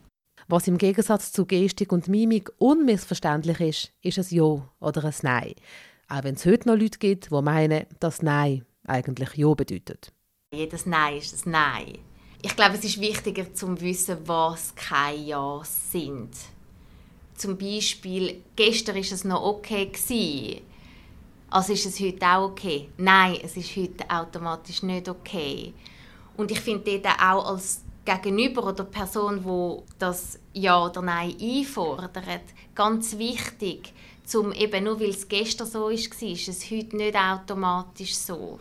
Was 0.48 0.68
im 0.68 0.76
Gegensatz 0.76 1.32
zu 1.32 1.46
Gestik 1.46 1.92
und 1.92 2.08
Mimik 2.08 2.50
unmissverständlich 2.58 3.60
ist, 3.60 3.92
ist 4.02 4.18
ein 4.18 4.36
Ja 4.36 4.68
oder 4.80 5.04
ein 5.04 5.14
Nein. 5.22 5.54
Auch 6.08 6.24
wenn 6.24 6.34
es 6.34 6.44
heute 6.44 6.68
noch 6.68 6.76
Leute 6.76 6.98
gibt, 6.98 7.30
die 7.30 7.42
meinen, 7.42 7.86
dass 8.00 8.22
Nein 8.22 8.66
eigentlich 8.92 9.34
Ja 9.34 9.52
bedeutet. 9.54 10.12
Jedes 10.54 10.86
Nein 10.86 11.16
ist 11.16 11.46
ein 11.46 11.50
Nein. 11.50 11.98
Ich 12.42 12.54
glaube, 12.56 12.74
es 12.74 12.84
ist 12.84 13.00
wichtiger 13.00 13.54
zu 13.54 13.80
wissen, 13.80 14.18
was 14.26 14.74
keine 14.74 15.16
Ja 15.16 15.62
sind. 15.64 16.30
Zum 17.36 17.56
Beispiel, 17.56 18.42
gestern 18.56 18.96
war 18.96 19.02
es 19.02 19.24
noch 19.24 19.42
okay. 19.42 20.62
Also 21.50 21.72
ist 21.72 21.86
es 21.86 22.00
heute 22.00 22.26
auch 22.26 22.50
okay? 22.50 22.88
Nein, 22.96 23.38
es 23.42 23.56
ist 23.56 23.76
heute 23.76 24.08
automatisch 24.08 24.82
nicht 24.82 25.08
okay. 25.08 25.72
Und 26.36 26.50
ich 26.50 26.60
finde 26.60 26.98
dort 26.98 27.20
auch 27.20 27.46
als 27.46 27.82
Gegenüber 28.04 28.66
oder 28.66 28.84
Person, 28.84 29.44
wo 29.44 29.84
das 29.98 30.38
Ja 30.52 30.84
oder 30.84 31.02
Nein 31.02 31.36
einfordert, 31.40 32.42
ganz 32.74 33.16
wichtig, 33.18 33.92
zum 34.24 34.52
eben 34.52 34.84
nur 34.84 34.98
weil 34.98 35.10
es 35.10 35.28
gestern 35.28 35.66
so 35.66 35.88
ist, 35.88 36.20
ist 36.22 36.48
es 36.48 36.70
heute 36.70 36.96
nicht 36.96 37.16
automatisch 37.16 38.16
so. 38.16 38.58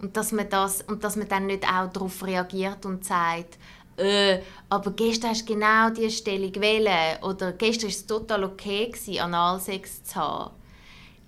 Und 0.00 0.16
dass 0.16 0.32
man, 0.32 0.48
das, 0.48 0.82
und 0.82 1.02
dass 1.02 1.16
man 1.16 1.28
dann 1.28 1.46
nicht 1.46 1.64
auch 1.64 1.90
darauf 1.92 2.24
reagiert 2.24 2.86
und 2.86 3.04
sagt, 3.04 3.58
äh, 3.96 4.38
aber 4.68 4.92
gestern 4.92 5.30
hast 5.30 5.48
du 5.48 5.54
genau 5.54 5.90
diese 5.90 6.10
Stellung 6.10 6.52
gewählt 6.52 6.88
oder 7.22 7.52
gestern 7.52 7.84
war 7.84 7.90
es 7.90 8.06
total 8.06 8.44
okay, 8.44 8.92
Analsex 9.18 10.04
zu 10.04 10.14
haben. 10.14 10.54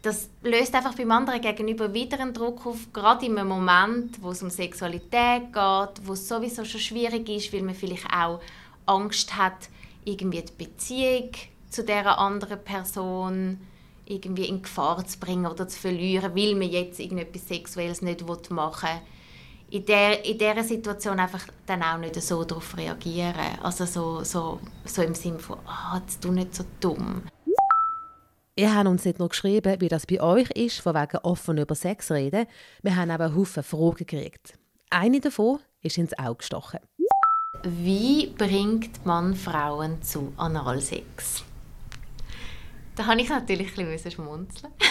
Das 0.03 0.31
löst 0.43 0.75
einfach 0.75 0.95
beim 0.95 1.11
anderen 1.11 1.43
gegenüber 1.43 1.93
wieder 1.93 2.21
einen 2.21 2.33
Druck 2.33 2.65
auf, 2.65 2.91
gerade 2.93 3.27
in 3.27 3.37
einem 3.37 3.49
Moment, 3.49 4.23
wo 4.23 4.31
es 4.31 4.43
um 4.43 4.49
Sexualität 4.49 5.53
geht, 5.53 6.07
wo 6.07 6.13
es 6.13 6.27
sowieso 6.27 6.65
schon 6.65 6.81
schwierig 6.81 7.29
ist, 7.29 7.53
weil 7.53 7.63
man 7.63 7.75
vielleicht 7.75 8.07
auch 8.11 8.41
Angst 8.87 9.37
hat, 9.37 9.69
irgendwie 10.05 10.43
die 10.43 10.65
Beziehung 10.65 11.31
zu 11.69 11.85
der 11.85 12.19
anderen 12.19 12.63
Person 12.65 13.59
irgendwie 14.11 14.47
in 14.47 14.63
Gefahr 14.63 15.05
zu 15.07 15.19
bringen 15.19 15.47
oder 15.47 15.69
zu 15.69 15.79
verlieren, 15.79 16.35
weil 16.35 16.55
man 16.55 16.69
jetzt 16.69 17.01
irgendetwas 17.01 17.49
Sexuelles 17.49 18.03
nicht 18.03 18.27
machen 18.51 18.89
will. 18.89 19.79
In 19.79 19.87
der, 19.87 20.25
in 20.25 20.37
dieser 20.37 20.65
Situation 20.65 21.21
einfach 21.21 21.47
dann 21.67 21.83
auch 21.83 21.99
nicht 21.99 22.21
so 22.21 22.43
darauf 22.43 22.77
reagieren. 22.77 23.59
Also 23.63 23.85
so, 23.85 24.25
so, 24.25 24.59
so 24.85 25.03
im 25.03 25.15
Sinne 25.15 25.39
von, 25.39 25.59
ah, 25.65 25.95
oh, 25.95 25.99
jetzt 26.01 26.21
tu 26.21 26.33
nicht 26.33 26.55
so 26.55 26.65
dumm. 26.81 27.23
Ihr 28.57 28.75
habt 28.75 28.89
uns 28.89 29.05
nicht 29.05 29.21
nur 29.21 29.29
geschrieben, 29.29 29.81
wie 29.81 29.89
das 29.89 30.07
bei 30.07 30.21
euch 30.21 30.51
ist, 30.51 30.81
von 30.81 30.95
wegen 30.95 31.19
offen 31.19 31.57
über 31.57 31.75
Sex 31.75 32.11
reden. 32.11 32.47
Wir 32.83 32.97
haben 32.97 33.11
aber 33.11 33.35
Haufen 33.35 33.63
Fragen 33.63 33.97
gekriegt. 33.97 34.59
Eine 34.91 35.21
davon 35.21 35.61
ist 35.83 35.99
ins 35.99 36.19
Auge 36.19 36.39
gestochen. 36.39 36.81
Wie 37.63 38.27
bringt 38.27 39.07
man 39.07 39.35
Frauen 39.35 40.03
zu 40.03 40.33
Analsex? 40.37 41.45
Da 42.97 43.07
habe 43.07 43.21
ich 43.21 43.29
natürlich 43.29 43.79
ein 43.79 43.87
bisschen 43.87 44.11
schmunzeln. 44.11 44.73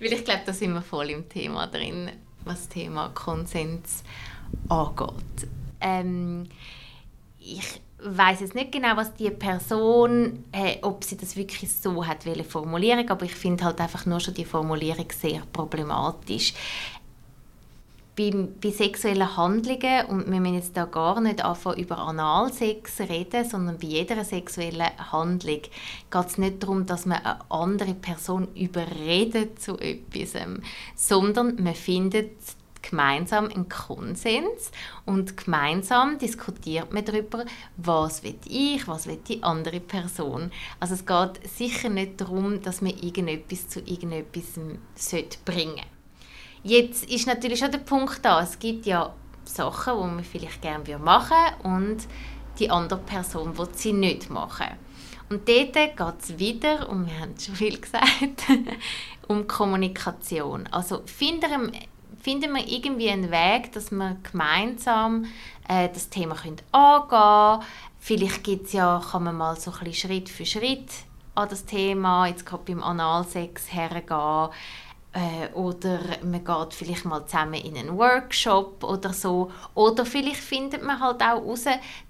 Weil 0.00 0.12
ich 0.12 0.24
glaube, 0.24 0.42
da 0.44 0.52
sind 0.52 0.74
wir 0.74 0.82
voll 0.82 1.10
im 1.10 1.28
Thema 1.28 1.66
drin, 1.66 2.10
was 2.44 2.60
das 2.60 2.68
Thema 2.70 3.10
Konsens 3.10 4.02
angeht. 4.68 5.48
Ähm, 5.80 6.48
ich 7.38 7.80
weiß 8.04 8.40
jetzt 8.40 8.54
nicht 8.54 8.72
genau, 8.72 8.96
was 8.96 9.14
die 9.14 9.30
Person, 9.30 10.44
äh, 10.50 10.78
ob 10.82 11.04
sie 11.04 11.16
das 11.16 11.36
wirklich 11.36 11.72
so 11.72 12.04
hat 12.04 12.24
formulieren, 12.48 13.08
aber 13.08 13.24
ich 13.24 13.34
finde 13.34 13.64
halt 13.64 13.80
einfach 13.80 14.06
nur 14.06 14.20
schon 14.20 14.34
die 14.34 14.44
Formulierung 14.44 15.06
sehr 15.12 15.42
problematisch 15.52 16.54
bei, 18.16 18.30
bei 18.60 18.70
sexuellen 18.70 19.36
Handlungen, 19.36 20.06
und 20.06 20.30
wir 20.30 20.40
müssen 20.40 20.54
jetzt 20.54 20.76
da 20.76 20.84
gar 20.84 21.20
nicht 21.20 21.44
anfangen, 21.44 21.78
über 21.78 21.98
Analsex 21.98 23.00
reden, 23.00 23.48
sondern 23.48 23.78
bei 23.78 23.86
jeder 23.86 24.22
sexuellen 24.24 24.90
Handlung 25.10 25.62
geht 26.10 26.26
es 26.26 26.38
nicht 26.38 26.62
darum, 26.62 26.84
dass 26.86 27.06
man 27.06 27.24
eine 27.24 27.50
andere 27.50 27.94
Person 27.94 28.48
überredet 28.54 29.60
zu 29.60 29.78
etwas, 29.78 30.34
sondern 30.94 31.62
man 31.62 31.74
findet 31.74 32.32
gemeinsam 32.82 33.48
einen 33.48 33.68
Konsens 33.68 34.72
und 35.06 35.36
gemeinsam 35.36 36.18
diskutiert 36.18 36.92
man 36.92 37.04
darüber, 37.04 37.44
was 37.76 38.22
will 38.24 38.38
ich, 38.44 38.86
was 38.88 39.06
will 39.06 39.18
die 39.28 39.42
andere 39.42 39.80
Person. 39.80 40.50
Also 40.80 40.94
es 40.94 41.06
geht 41.06 41.48
sicher 41.48 41.88
nicht 41.88 42.20
darum, 42.20 42.60
dass 42.60 42.82
man 42.82 42.90
irgendetwas 42.90 43.68
zu 43.68 43.80
irgendetwas 43.80 44.58
bringen 45.44 45.76
sollte. 45.76 46.01
Jetzt 46.64 47.10
ist 47.10 47.26
natürlich 47.26 47.58
schon 47.58 47.72
der 47.72 47.78
Punkt 47.78 48.24
da, 48.24 48.42
es 48.42 48.58
gibt 48.58 48.86
ja 48.86 49.12
Sachen, 49.44 49.94
die 49.94 50.14
man 50.14 50.24
vielleicht 50.24 50.62
gerne 50.62 50.98
machen 50.98 51.36
würde 51.62 51.76
und 51.76 52.06
die 52.58 52.70
andere 52.70 53.00
Person 53.00 53.56
will 53.58 53.68
sie 53.74 53.92
nicht 53.92 54.30
machen. 54.30 54.68
Und 55.28 55.48
dort 55.48 55.72
geht 55.72 56.00
es 56.20 56.38
wieder, 56.38 56.88
und 56.88 57.06
wir 57.06 57.18
haben 57.18 57.34
schon 57.38 57.54
viel 57.54 57.80
gesagt, 57.80 58.46
um 59.28 59.46
Kommunikation. 59.48 60.66
Also 60.68 61.02
finden, 61.06 61.72
wir 62.54 62.68
irgendwie 62.68 63.08
einen 63.08 63.30
Weg, 63.30 63.72
dass 63.72 63.90
wir 63.90 64.18
gemeinsam 64.30 65.24
äh, 65.68 65.88
das 65.88 66.10
Thema 66.10 66.34
können 66.34 66.60
angehen 66.70 67.08
können. 67.08 67.62
Vielleicht 67.98 68.44
gibt's 68.44 68.72
ja, 68.72 69.02
kann 69.10 69.24
man 69.24 69.36
mal 69.36 69.56
so 69.56 69.72
ein 69.72 69.78
bisschen 69.84 70.10
Schritt 70.10 70.28
für 70.28 70.44
Schritt 70.44 70.90
an 71.34 71.48
das 71.48 71.64
Thema, 71.64 72.26
jetzt 72.26 72.44
gerade 72.44 72.64
beim 72.66 72.82
Analsex 72.82 73.72
hergehen 73.72 74.50
äh, 75.12 75.52
oder 75.54 76.00
man 76.22 76.44
geht 76.44 76.74
vielleicht 76.74 77.04
mal 77.04 77.24
zusammen 77.26 77.54
in 77.54 77.76
einen 77.76 77.96
Workshop 77.96 78.82
oder 78.82 79.12
so. 79.12 79.50
Oder 79.74 80.06
vielleicht 80.06 80.40
findet 80.40 80.82
man 80.82 81.00
halt 81.00 81.20
auch 81.22 81.42
heraus, 81.42 81.64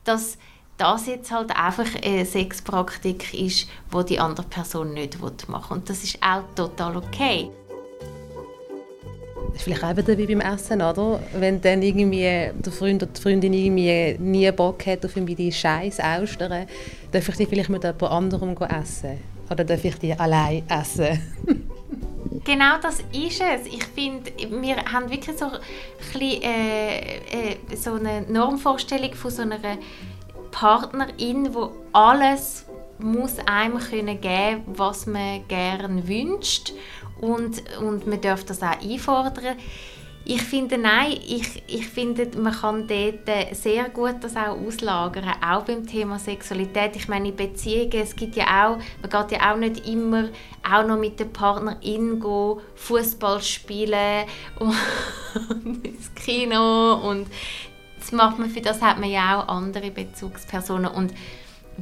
dass 0.04 0.38
das 0.76 1.06
jetzt 1.06 1.30
halt 1.30 1.56
einfach 1.56 1.88
eine 2.02 2.24
Sexpraktik 2.24 3.34
ist, 3.34 3.68
wo 3.90 4.02
die 4.02 4.18
andere 4.18 4.46
Person 4.46 4.94
nicht 4.94 5.20
machen 5.20 5.48
will. 5.48 5.76
Und 5.76 5.90
das 5.90 6.02
ist 6.02 6.18
auch 6.22 6.42
total 6.54 6.96
okay. 6.96 7.50
Das 9.48 9.56
ist 9.56 9.62
vielleicht 9.64 9.84
auch 9.84 9.96
wieder 9.96 10.16
wie 10.16 10.34
beim 10.34 10.40
Essen, 10.40 10.80
oder? 10.80 11.20
Wenn 11.34 11.60
dann 11.60 11.82
irgendwie 11.82 12.22
der 12.22 12.72
Freund 12.72 13.02
oder 13.02 13.12
die 13.12 13.20
Freundin 13.20 13.52
irgendwie 13.52 14.16
nie 14.18 14.50
Bock 14.52 14.86
hat 14.86 15.04
auf 15.04 15.12
die 15.14 15.52
scheiß 15.52 16.00
Austern, 16.00 16.66
darf 17.10 17.28
ich 17.28 17.36
die 17.36 17.46
vielleicht 17.46 17.68
mit 17.68 17.84
jemand 17.84 18.02
anderem 18.02 18.56
essen? 18.56 19.18
Oder 19.50 19.64
darf 19.64 19.84
ich 19.84 19.96
die 19.96 20.14
allein 20.14 20.62
essen? 20.68 21.20
Genau 22.44 22.78
das 22.80 23.00
ist 23.12 23.40
es. 23.40 23.66
Ich 23.66 23.84
finde, 23.84 24.32
wir 24.48 24.76
haben 24.76 25.10
wirklich 25.10 25.38
so, 25.38 25.46
ein 25.46 25.60
bisschen, 25.98 26.42
äh, 26.42 27.52
äh, 27.52 27.56
so 27.76 27.94
eine 27.94 28.22
Normvorstellung 28.22 29.14
von 29.14 29.30
so 29.30 29.42
einer 29.42 29.58
Partnerin, 30.50 31.54
wo 31.54 31.72
alles 31.92 32.66
muss 32.98 33.38
einem 33.46 33.78
können 33.78 34.20
geben, 34.20 34.62
was 34.66 35.06
man 35.06 35.46
gerne 35.48 36.06
wünscht 36.06 36.72
und, 37.20 37.62
und 37.80 38.06
man 38.06 38.20
darf 38.20 38.44
das 38.44 38.62
auch 38.62 38.80
einfordern. 38.80 39.56
Ich 40.24 40.42
finde, 40.42 40.78
nein, 40.78 41.12
ich, 41.12 41.62
ich 41.66 41.88
finde, 41.88 42.28
man 42.38 42.52
kann 42.52 42.86
dort 42.86 43.56
sehr 43.56 43.88
gut 43.88 44.16
das 44.20 44.36
auch 44.36 44.56
auslagern, 44.56 45.24
auch 45.44 45.64
beim 45.64 45.84
Thema 45.84 46.18
Sexualität. 46.18 46.94
Ich 46.94 47.08
meine, 47.08 47.30
in 47.30 47.36
Beziehungen, 47.36 47.92
es 47.94 48.14
gibt 48.14 48.36
ja 48.36 48.44
auch, 48.44 48.78
man 49.00 49.10
geht 49.10 49.40
ja 49.40 49.52
auch 49.52 49.56
nicht 49.56 49.86
immer 49.86 50.28
auch 50.62 50.86
noch 50.86 50.98
mit 50.98 51.18
der 51.18 51.24
Partnerin 51.24 52.22
Fußball 52.76 53.42
spielen 53.42 54.26
und 54.60 54.74
ins 55.82 56.14
Kino 56.14 56.94
und 56.94 57.26
das 57.98 58.12
macht 58.12 58.38
man, 58.38 58.50
für 58.50 58.60
das 58.60 58.80
hat 58.80 58.98
man 58.98 59.10
ja 59.10 59.40
auch 59.40 59.48
andere 59.48 59.90
Bezugspersonen 59.90 60.90
und 60.90 61.12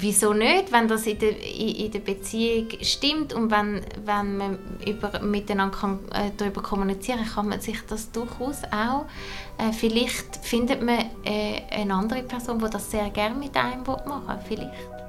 wieso 0.01 0.33
nicht, 0.33 0.73
wenn 0.73 0.89
das 0.89 1.07
in 1.07 1.19
der, 1.19 1.33
in, 1.39 1.91
der 1.91 2.01
Beziehung 2.01 2.69
stimmt 2.83 3.33
und 3.33 3.51
wenn, 3.51 3.83
wenn 4.05 4.37
man 4.37 4.59
über, 4.87 5.21
miteinander 5.21 5.77
kann, 5.77 5.99
äh, 6.13 6.31
darüber 6.37 6.63
kommunizieren 6.63 7.25
kann, 7.25 7.49
man 7.49 7.61
sich 7.61 7.79
das 7.89 8.11
durchaus 8.11 8.63
auch. 8.65 9.07
Äh, 9.59 9.73
vielleicht 9.73 10.37
findet 10.43 10.83
man 10.83 10.99
äh, 11.25 11.63
eine 11.71 11.95
andere 11.95 12.23
Person, 12.23 12.59
die 12.59 12.71
das 12.71 12.91
sehr 12.91 13.11
gerne 13.11 13.35
mit 13.37 13.57
einem 13.57 13.83
machen 13.83 14.27
will. 14.29 14.37
Vielleicht. 14.49 15.01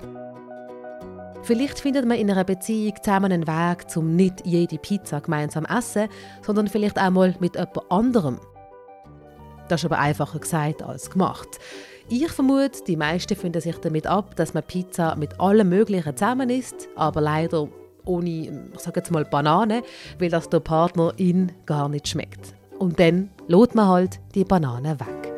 Vielleicht 1.44 1.80
findet 1.80 2.06
man 2.06 2.18
in 2.18 2.30
einer 2.30 2.44
Beziehung 2.44 2.94
zusammen 3.02 3.32
einen 3.32 3.48
Weg, 3.48 3.86
um 3.96 4.16
nicht 4.16 4.46
jede 4.46 4.78
Pizza 4.78 5.22
gemeinsam 5.22 5.66
zu 5.66 5.74
essen, 5.76 6.08
sondern 6.44 6.68
vielleicht 6.68 7.00
auch 7.00 7.10
mal 7.10 7.36
mit 7.40 7.56
jemand 7.56 7.92
anderem. 7.92 8.40
Das 9.68 9.82
ist 9.82 9.86
aber 9.86 10.00
einfacher 10.00 10.40
gesagt 10.40 10.84
als 10.84 11.10
gemacht. 11.10 11.48
Ich 12.14 12.30
vermute, 12.30 12.84
die 12.86 12.98
meisten 12.98 13.38
finden 13.38 13.62
sich 13.62 13.78
damit 13.78 14.06
ab, 14.06 14.36
dass 14.36 14.54
man 14.54 14.64
Pizza 14.64 15.16
mit 15.16 15.40
allem 15.40 15.70
Möglichen 15.70 16.18
zusammen 16.18 16.50
isst, 16.50 16.90
aber 16.94 17.22
leider 17.22 17.70
ohne, 18.04 18.70
ich 18.74 18.80
sage 18.82 19.00
jetzt 19.00 19.12
mal 19.12 19.24
Banane, 19.24 19.82
weil 20.20 20.30
das 20.30 20.50
der 20.50 20.60
Partnerin 20.60 21.54
gar 21.66 21.88
nicht 21.88 22.10
schmeckt. 22.10 22.54
Und 22.80 23.00
dann 23.00 23.30
lädt 23.48 23.76
man 23.76 23.88
halt 23.88 24.20
die 24.36 24.44
Banane 24.44 25.00
weg. 25.00 25.34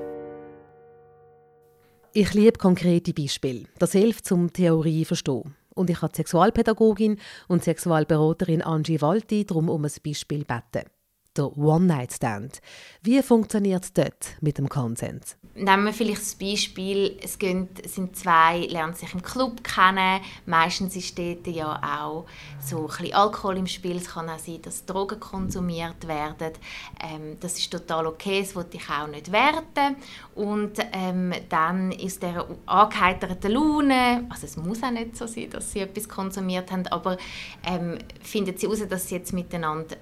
Ich 2.11 2.33
liebe 2.33 2.57
konkrete 2.57 3.13
Beispiele. 3.13 3.65
Das 3.77 3.91
hilft 3.91 4.25
zum 4.25 4.51
Theorie 4.51 5.05
verstehen. 5.05 5.53
Und 5.75 5.91
ich 5.91 6.01
habe 6.01 6.15
Sexualpädagogin 6.15 7.19
und 7.49 7.63
Sexualberaterin 7.63 8.63
Angie 8.63 8.99
Walti 8.99 9.45
darum 9.45 9.69
um 9.69 9.85
ein 9.85 9.91
Beispiel 10.03 10.39
gebeten. 10.39 10.89
Der 11.35 11.57
One-Night-Stand. 11.57 12.59
Wie 13.01 13.21
funktioniert 13.23 13.83
es 13.83 13.93
dort 13.93 14.35
mit 14.41 14.59
dem 14.59 14.69
Konsens? 14.69 15.35
nehmen 15.55 15.85
wir 15.85 15.93
vielleicht 15.93 16.21
das 16.21 16.35
Beispiel, 16.35 17.17
es 17.21 17.37
sind 17.39 18.15
zwei, 18.15 18.61
lernen 18.69 18.93
sich 18.93 19.13
im 19.13 19.21
Club 19.21 19.63
kennen. 19.63 20.21
Meistens 20.45 20.95
ist 20.95 21.17
dort 21.17 21.45
ja 21.47 21.79
auch 21.81 22.25
so 22.59 22.81
ein 22.81 22.87
bisschen 22.87 23.13
Alkohol 23.13 23.57
im 23.57 23.67
Spiel. 23.67 23.97
Es 23.97 24.09
kann 24.09 24.29
auch 24.29 24.39
sein, 24.39 24.61
dass 24.63 24.85
Drogen 24.85 25.19
konsumiert 25.19 26.07
werden. 26.07 26.53
Ähm, 27.01 27.37
das 27.39 27.59
ist 27.59 27.71
total 27.71 28.07
okay, 28.07 28.41
das 28.41 28.55
wollte 28.55 28.77
ich 28.77 28.89
auch 28.89 29.07
nicht 29.07 29.31
werten. 29.31 29.95
Und 30.33 30.73
ähm, 30.91 31.33
dann 31.49 31.91
ist 31.91 32.23
der 32.23 32.45
angeheiterten 32.65 33.51
Laune, 33.51 34.25
also 34.29 34.45
es 34.45 34.57
muss 34.57 34.81
auch 34.81 34.91
nicht 34.91 35.15
so 35.15 35.27
sein, 35.27 35.49
dass 35.51 35.71
sie 35.71 35.81
etwas 35.81 36.09
konsumiert 36.09 36.71
haben, 36.71 36.87
aber 36.87 37.17
ähm, 37.63 37.99
findet 38.21 38.59
sie 38.59 38.67
heraus, 38.67 38.87
dass 38.89 39.07
sie 39.07 39.15
jetzt 39.15 39.33
miteinander 39.33 39.95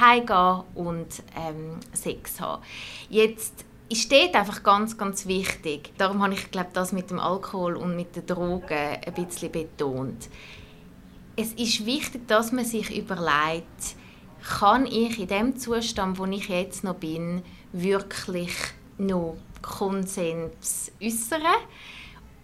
heimgehen 0.00 0.62
und 0.76 1.08
ähm, 1.36 1.80
Sex 1.92 2.40
haben. 2.40 2.62
Jetzt 3.08 3.64
ist 3.88 4.10
dort 4.10 4.34
einfach 4.34 4.62
ganz, 4.62 4.98
ganz 4.98 5.26
wichtig. 5.26 5.92
Darum 5.96 6.22
habe 6.22 6.34
ich, 6.34 6.50
glaube 6.50 6.70
das 6.72 6.92
mit 6.92 7.10
dem 7.10 7.20
Alkohol 7.20 7.76
und 7.76 7.96
mit 7.96 8.16
den 8.16 8.26
Drogen 8.26 8.74
ein 8.74 9.14
bisschen 9.14 9.52
betont. 9.52 10.28
Es 11.36 11.52
ist 11.52 11.84
wichtig, 11.86 12.26
dass 12.26 12.52
man 12.52 12.64
sich 12.64 12.96
überlegt, 12.96 13.96
kann 14.58 14.86
ich 14.86 15.18
in 15.18 15.28
dem 15.28 15.56
Zustand, 15.56 16.18
wo 16.18 16.24
ich 16.26 16.48
jetzt 16.48 16.84
noch 16.84 16.94
bin, 16.94 17.42
wirklich 17.72 18.54
noch 18.98 19.36
Konsens 19.62 20.92
äußern? 21.02 21.42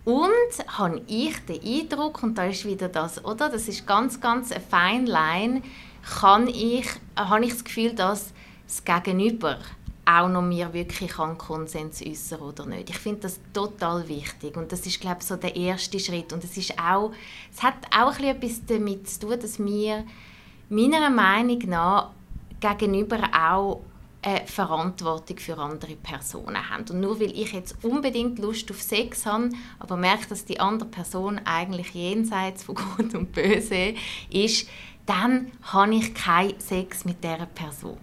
Und 0.05 0.67
habe 0.67 1.01
ich 1.07 1.39
den 1.47 1.63
Eindruck, 1.63 2.25
und 2.25 2.37
da 2.37 2.47
ist 2.47 2.65
wieder 2.65 2.89
das, 2.89 3.25
oder? 3.25 3.49
Das 3.49 3.69
ist 3.69 3.87
ganz, 3.87 4.21
ganz 4.21 4.51
eine 4.51 4.61
fine 4.61 5.07
Line, 5.07 5.63
kann 6.21 6.49
ich, 6.49 6.87
habe 7.17 7.45
ich 7.45 7.53
das 7.53 7.65
Gefühl, 7.65 7.95
dass 7.95 8.33
das 8.67 8.85
Gegenüber 8.85 9.59
auch 10.05 10.29
noch 10.29 10.43
mir 10.43 10.73
wirklich 10.73 11.17
an 11.19 11.39
Konsens 11.39 12.03
äußern 12.05 12.41
oder 12.41 12.67
nicht. 12.67 12.91
Ich 12.91 12.99
finde 12.99 13.21
das 13.21 13.39
total 13.53 14.09
wichtig 14.09 14.57
und 14.57 14.73
das 14.73 14.85
ist 14.85 15.01
glaube 15.01 15.19
ich 15.21 15.27
so 15.27 15.37
der 15.37 15.55
erste 15.55 16.01
Schritt 16.01 16.33
und 16.33 16.43
es 16.43 16.57
ist 16.57 16.79
auch, 16.79 17.13
es 17.55 17.63
hat 17.63 17.75
auch 17.97 18.19
etwas 18.19 18.63
damit 18.67 19.09
zu 19.09 19.21
tun, 19.21 19.39
dass 19.41 19.59
wir 19.59 20.05
meiner 20.69 21.11
Meinung 21.11 21.59
nach 21.67 22.11
gegenüber 22.61 23.21
auch 23.33 23.83
eine 24.23 24.47
Verantwortung 24.47 25.39
für 25.39 25.59
andere 25.59 25.97
Personen 25.97 26.71
haben. 26.71 26.85
Und 26.91 27.01
nur 27.01 27.21
weil 27.21 27.33
ich 27.33 27.53
jetzt 27.53 27.77
unbedingt 27.83 28.39
Lust 28.39 28.71
auf 28.71 28.81
Sex 28.81 29.27
habe, 29.27 29.51
aber 29.81 29.97
merke, 29.97 30.29
dass 30.29 30.45
die 30.45 30.61
andere 30.61 30.89
Person 30.89 31.41
eigentlich 31.45 31.91
jenseits 31.91 32.63
von 32.63 32.75
Gut 32.97 33.15
und 33.15 33.33
Böse 33.33 33.95
ist, 34.31 34.69
dann 35.07 35.53
habe 35.63 35.95
ich 35.95 36.15
keinen 36.15 36.59
Sex 36.61 37.05
mit 37.05 37.23
dieser 37.23 37.47
Person. 37.47 37.99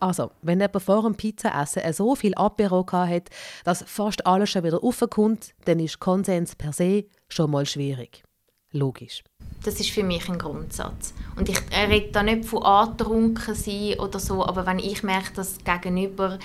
Also, 0.00 0.30
wenn 0.40 0.60
jemand 0.60 0.82
vor 0.82 1.02
dem 1.02 1.14
Pizzaessen 1.14 1.92
so 1.92 2.14
viel 2.14 2.34
Apero 2.34 2.86
hat, 2.90 3.28
dass 3.64 3.84
fast 3.86 4.26
alles 4.26 4.50
schon 4.50 4.64
wieder 4.64 4.82
aufkommt, 4.82 5.54
dann 5.66 5.78
ist 5.78 6.00
Konsens 6.00 6.56
per 6.56 6.72
se 6.72 7.04
schon 7.28 7.50
mal 7.50 7.66
schwierig. 7.66 8.22
Logisch. 8.72 9.22
Das 9.64 9.78
ist 9.78 9.90
für 9.90 10.04
mich 10.04 10.28
ein 10.28 10.38
Grundsatz. 10.38 11.12
Und 11.36 11.48
ich 11.48 11.58
rede 11.72 12.12
da 12.12 12.22
nicht 12.22 12.46
von 12.46 12.62
angetrunken 12.62 13.54
sein 13.54 13.98
oder 13.98 14.18
so, 14.18 14.46
aber 14.46 14.64
wenn 14.64 14.78
ich 14.78 15.02
merke, 15.02 15.34
dass 15.34 15.58
Gegenüber 15.58 16.38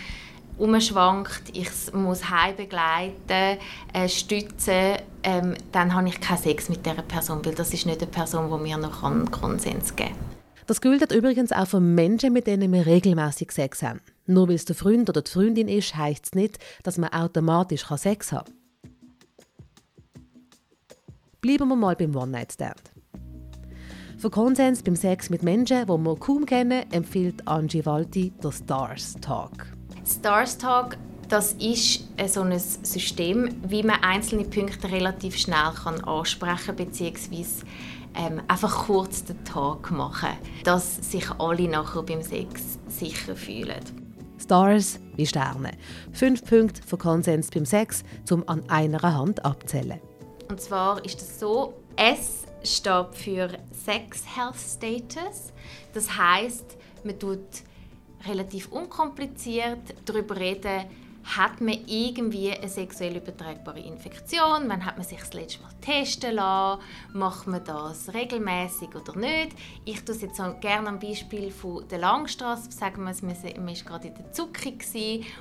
umschwankt, 0.57 1.43
ich 1.53 1.69
muss 1.93 2.29
heim 2.29 2.55
begleiten, 2.55 3.59
äh, 3.93 4.07
stützen, 4.07 4.97
ähm, 5.23 5.55
dann 5.71 5.93
habe 5.93 6.07
ich 6.07 6.19
keinen 6.21 6.37
Sex 6.37 6.69
mit 6.69 6.85
dieser 6.85 7.01
Person, 7.01 7.45
weil 7.45 7.55
das 7.55 7.73
ist 7.73 7.85
nicht 7.85 8.01
eine 8.01 8.11
Person, 8.11 8.49
die 8.49 8.63
mir 8.63 8.77
noch 8.77 9.03
einen 9.03 9.29
Konsens 9.31 9.95
geben 9.95 10.09
kann. 10.11 10.35
Das 10.67 10.81
gilt 10.81 11.11
übrigens 11.11 11.51
auch 11.51 11.67
für 11.67 11.79
Menschen, 11.79 12.33
mit 12.33 12.47
denen 12.47 12.73
wir 12.73 12.85
regelmäßig 12.85 13.51
Sex 13.51 13.83
haben. 13.83 14.01
Nur 14.25 14.47
weil 14.47 14.55
es 14.55 14.65
der 14.65 14.75
Freund 14.75 15.07
oder 15.09 15.21
die 15.21 15.29
Freundin 15.29 15.67
ist, 15.67 15.95
heisst 15.95 16.27
es 16.27 16.33
nicht, 16.33 16.57
dass 16.81 16.97
man 16.97 17.11
automatisch 17.11 17.85
Sex 17.85 18.31
haben 18.31 18.45
kann. 18.45 18.55
Bleiben 21.41 21.69
wir 21.69 21.75
mal 21.75 21.95
beim 21.95 22.15
One-Night-Stand. 22.15 22.81
Für 24.17 24.31
Konsens 24.31 24.81
beim 24.81 24.95
Sex 24.95 25.29
mit 25.29 25.43
Menschen, 25.43 25.85
die 25.85 25.93
wir 25.93 26.15
kaum 26.15 26.47
kennen, 26.47 26.91
empfiehlt 26.91 27.47
Angie 27.47 27.85
Walti 27.85 28.33
der 28.41 28.51
Stars 28.51 29.13
Talk. 29.21 29.74
Stars 30.05 30.57
Talk 30.57 30.97
das 31.27 31.53
ist 31.53 32.03
so 32.27 32.41
ein 32.41 32.57
System, 32.59 33.49
wie 33.67 33.81
man 33.81 34.01
einzelne 34.03 34.43
Punkte 34.43 34.91
relativ 34.91 35.37
schnell 35.37 35.71
kann 35.83 36.03
ansprechen 36.03 36.75
bzw. 36.75 37.45
Ähm, 38.17 38.41
einfach 38.47 38.85
kurz 38.85 39.25
den 39.25 39.43
Tag 39.43 39.91
machen, 39.91 40.29
dass 40.63 40.97
sich 41.11 41.29
alle 41.39 41.67
nachher 41.67 42.03
beim 42.03 42.21
Sex 42.21 42.77
sicher 42.87 43.35
fühlen. 43.35 43.81
Stars 44.39 44.99
wie 45.15 45.25
Sterne. 45.25 45.71
Fünf 46.13 46.45
Punkte 46.45 46.81
für 46.83 46.97
Konsens 46.97 47.49
beim 47.49 47.65
Sex, 47.65 48.03
zum 48.25 48.47
an 48.47 48.69
einer 48.69 49.01
Hand 49.01 49.43
abzählen. 49.43 49.99
Und 50.47 50.61
zwar 50.61 51.03
ist 51.03 51.19
es 51.19 51.39
so, 51.39 51.73
S 51.95 52.43
steht 52.63 53.07
für 53.13 53.49
Sex 53.85 54.23
Health 54.35 54.55
Status. 54.57 55.51
Das 55.93 56.15
heißt, 56.15 56.77
man 57.03 57.17
tut 57.17 57.39
relativ 58.27 58.71
unkompliziert 58.71 59.95
darüber 60.05 60.35
reden, 60.35 60.85
hat 61.25 61.59
man 61.59 61.77
irgendwie 61.87 62.51
eine 62.51 62.69
sexuell 62.69 63.17
übertragbare 63.17 63.79
Infektion? 63.79 64.67
Wann 64.67 64.85
hat 64.85 64.97
man 64.97 65.05
sich 65.05 65.19
das 65.19 65.33
letzte 65.33 65.63
Mal 65.63 65.71
testen 65.81 66.35
lassen? 66.35 66.81
Macht 67.13 67.47
man 67.47 67.63
das 67.63 68.13
regelmäßig 68.13 68.93
oder 68.95 69.17
nicht? 69.17 69.55
Ich 69.85 70.05
tue 70.05 70.15
es 70.15 70.21
jetzt 70.21 70.41
gerne 70.61 70.87
am 70.87 70.99
Beispiel 70.99 71.51
von 71.51 71.87
der 71.87 71.97
Langstrasse. 71.97 72.71
Sagen 72.71 73.03
wir, 73.03 73.13
man 73.23 73.67
war 73.67 73.73
gerade 73.73 74.07
in 74.07 74.15
der 74.15 74.31
Zucke 74.31 74.73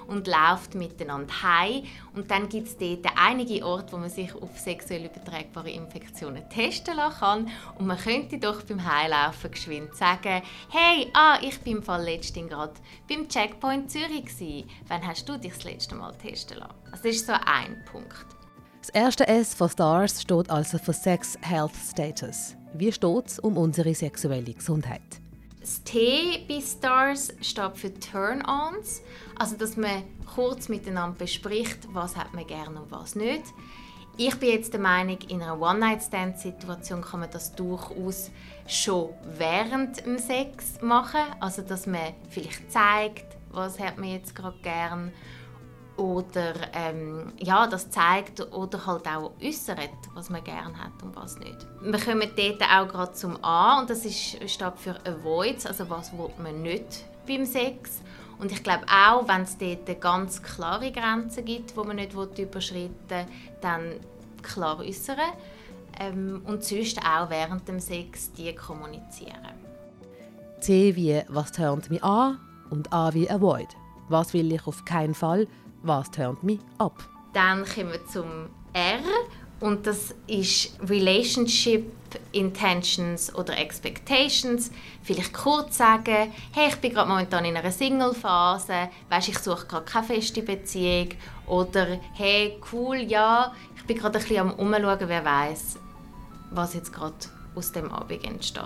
und 0.07 0.27
läuft 0.27 0.75
miteinander 0.75 1.43
heim. 1.43 1.85
Und 2.15 2.31
dann 2.31 2.49
gibt 2.49 2.69
es 2.69 2.79
dort 2.79 3.07
einige 3.17 3.65
Orte, 3.65 3.93
wo 3.93 3.99
man 3.99 4.11
sich 4.11 4.35
auf 4.35 4.59
sexuell 4.59 5.05
übertragbare 5.05 5.71
Infektionen 5.71 6.49
testen 6.49 6.97
lassen 6.97 7.19
kann. 7.19 7.51
Und 7.79 7.87
man 7.87 7.99
könnte 7.99 8.39
doch 8.39 8.63
beim 8.63 8.85
Heilaufen 8.85 9.51
geschwind 9.51 9.95
sagen, 9.95 10.43
hey, 10.71 11.11
ah, 11.13 11.39
ich 11.43 11.61
bin 11.61 11.79
im 11.79 11.83
Fall 11.83 12.05
letztens 12.05 12.49
gerade 12.49 12.75
beim 13.09 13.29
Checkpoint 13.29 13.91
Zürich. 13.91 14.65
Wann 14.89 15.07
hast 15.07 15.29
du 15.29 15.39
dich 15.39 15.53
das 15.55 15.65
letzte 15.75 15.95
Mal 15.95 16.13
testen 16.15 16.59
lassen. 16.59 16.75
Also 16.91 17.03
das 17.05 17.17
ist 17.17 17.27
so 17.27 17.33
ein 17.33 17.85
Punkt. 17.91 18.27
Das 18.81 18.91
erste 18.91 19.27
S 19.27 19.55
von 19.55 19.69
Stars 19.69 20.23
steht 20.23 20.51
also 20.51 20.79
für 20.79 20.93
Sex 20.93 21.39
Health 21.43 21.73
Status. 21.91 22.55
Wie 22.75 22.93
steht 22.93 23.27
es 23.27 23.39
um 23.39 23.57
unsere 23.57 23.95
sexuelle 23.95 24.53
Gesundheit? 24.53 25.03
Das 25.61 25.83
T 25.83 26.45
bei 26.47 26.61
Stars 26.61 27.33
steht 27.41 27.77
für 27.77 27.95
Turn-ons, 27.95 29.01
also 29.37 29.57
dass 29.57 29.77
man 29.77 30.03
kurz 30.35 30.69
miteinander 30.69 31.17
bespricht, 31.17 31.89
was 31.95 32.17
hat 32.17 32.35
man 32.35 32.47
gerne 32.47 32.83
und 32.83 32.91
was 32.91 33.15
nicht. 33.15 33.45
Ich 34.17 34.35
bin 34.37 34.51
jetzt 34.51 34.73
der 34.73 34.81
Meinung, 34.81 35.19
in 35.29 35.43
einer 35.43 35.61
One-Night-Stand-Situation 35.61 37.01
kann 37.01 37.21
man 37.21 37.31
das 37.31 37.55
durchaus 37.55 38.31
schon 38.67 39.11
während 39.39 40.05
dem 40.05 40.19
Sex 40.19 40.81
machen, 40.83 41.21
also 41.41 41.63
dass 41.63 41.87
man 41.87 42.13
vielleicht 42.29 42.71
zeigt, 42.71 43.37
was 43.51 43.79
hat 43.81 43.99
man 43.99 44.11
jetzt 44.11 44.35
gerade 44.35 44.59
gern 44.63 45.13
oder 45.97 46.55
ähm, 46.73 47.33
ja, 47.39 47.67
das 47.67 47.91
zeigt 47.91 48.41
oder 48.53 48.85
halt 48.87 49.07
auch 49.07 49.33
äußert, 49.43 49.91
was 50.15 50.29
man 50.31 50.43
gerne 50.43 50.77
hat 50.77 51.03
und 51.03 51.15
was 51.15 51.39
nicht. 51.39 51.67
Wir 51.83 52.01
kommen 52.01 52.31
dort 52.37 52.63
auch 52.63 52.89
gerade 52.89 53.13
zum 53.13 53.43
A 53.45 53.81
und 53.81 53.91
das 53.91 54.05
ist, 54.05 54.51
steht 54.51 54.77
für 54.77 54.97
Avoids, 55.07 55.67
also 55.67 55.89
was 55.89 56.13
will 56.13 56.31
man 56.43 56.63
nicht 56.63 57.05
beim 57.27 57.45
Sex. 57.45 58.01
Und 58.39 58.51
ich 58.51 58.63
glaube 58.63 58.85
auch, 58.89 59.27
wenn 59.29 59.43
es 59.43 59.57
dort 59.57 60.01
ganz 60.01 60.43
klare 60.43 60.91
Grenzen 60.91 61.45
gibt, 61.45 61.71
die 61.71 61.81
man 61.81 61.97
nicht 61.97 62.13
überschreiten 62.13 62.91
will, 63.09 63.27
dann 63.61 63.93
klar 64.43 64.81
äußern. 64.81 65.19
Ähm, 66.01 66.43
und 66.45 66.65
sonst 66.65 66.99
auch 66.99 67.31
während 67.31 67.69
dem 67.69 67.79
Sex 67.79 68.33
die 68.33 68.53
kommunizieren. 68.55 69.55
C 70.61 70.97
wie 70.97 71.23
«Was 71.29 71.53
turnt 71.53 71.89
mich 71.91 72.03
an?» 72.03 72.41
und 72.71 72.93
A 72.93 73.15
wie 73.15 73.31
«Avoid». 73.31 73.69
Was 74.09 74.35
will 74.35 74.53
ich 74.53 74.67
auf 74.67 74.85
keinen 74.85 75.15
Fall 75.15 75.47
was 75.85 76.11
turnt 76.11 76.43
mich 76.43 76.61
ab? 76.79 77.03
Dann 77.33 77.65
kommen 77.65 77.93
wir 77.93 78.05
zum 78.07 78.49
R 78.73 79.01
und 79.61 79.87
das 79.87 80.15
ist 80.27 80.79
Relationship 80.89 81.91
Intentions 82.33 83.35
oder 83.35 83.57
Expectations. 83.59 84.71
Vielleicht 85.03 85.33
kurz 85.33 85.79
sagen, 85.79 86.33
hey, 86.53 86.69
ich 86.69 86.77
bin 86.77 86.93
gerade 86.93 87.09
momentan 87.09 87.45
in 87.45 87.57
einer 87.57 87.73
Single-Phase, 87.73 88.89
weißt, 89.09 89.29
ich 89.29 89.39
suche 89.39 89.67
gerade 89.67 89.85
keine 89.85 90.07
feste 90.07 90.43
Beziehung. 90.43 91.11
Oder 91.47 91.99
hey, 92.15 92.59
cool, 92.73 92.97
ja, 92.99 93.53
ich 93.77 93.85
bin 93.85 93.99
gerade 93.99 94.19
ein 94.19 94.23
bisschen 94.23 94.41
am 94.41 94.55
Umschauen, 94.55 95.09
wer 95.09 95.25
weiß, 95.25 95.79
was 96.51 96.75
jetzt 96.75 96.93
gerade 96.93 97.15
aus 97.55 97.73
dem 97.73 97.91
Abend 97.91 98.25
entsteht. 98.25 98.63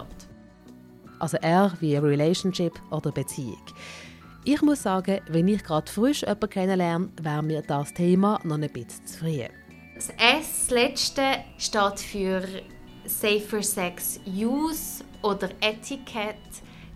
Also 1.19 1.37
R 1.39 1.73
wie 1.81 1.97
Relationship 1.97 2.79
oder 2.91 3.11
Beziehung. 3.11 3.63
Ich 4.45 4.63
muss 4.63 4.83
sagen, 4.83 5.21
wenn 5.29 5.49
ich 5.49 5.63
gerade 5.63 5.91
frisch 5.91 6.23
jemanden 6.23 6.49
kennenlerne, 6.49 7.09
wäre 7.21 7.43
mir 7.43 7.63
das 7.63 7.93
Thema 7.93 8.41
noch 8.45 8.55
ein 8.55 8.71
bisschen 8.71 9.05
zu 9.07 9.19
früh. 9.19 9.45
Das 9.95 10.11
S, 10.11 10.67
das 10.67 10.71
letzte, 10.71 11.23
steht 11.59 12.01
für 12.01 12.43
Safer 13.05 13.63
Sex 13.63 14.21
Use 14.27 15.05
oder 15.23 15.51
Etikette. 15.61 16.37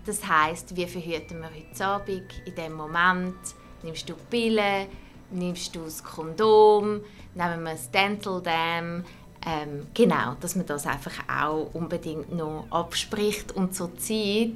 Das 0.06 0.26
heißt, 0.26 0.76
wie 0.76 0.86
verhüten 0.86 1.40
wir 1.40 1.50
heute 1.50 1.84
Abend 1.84 2.32
in 2.44 2.54
dem 2.54 2.74
Moment? 2.74 3.36
Nimmst 3.82 4.08
du 4.08 4.14
Pille? 4.30 4.86
Nimmst 5.30 5.74
du 5.74 5.84
das 5.84 6.02
Kondom? 6.02 7.00
Nehmen 7.34 7.64
wir 7.64 7.72
das 7.72 7.90
Dental 7.90 8.40
Dam? 8.40 9.04
Ähm, 9.44 9.86
genau, 9.92 10.36
dass 10.40 10.54
man 10.54 10.66
das 10.66 10.86
einfach 10.86 11.14
auch 11.28 11.70
unbedingt 11.74 12.32
noch 12.32 12.66
abspricht 12.70 13.52
und 13.52 13.74
zur 13.74 13.96
Zeit 13.98 14.54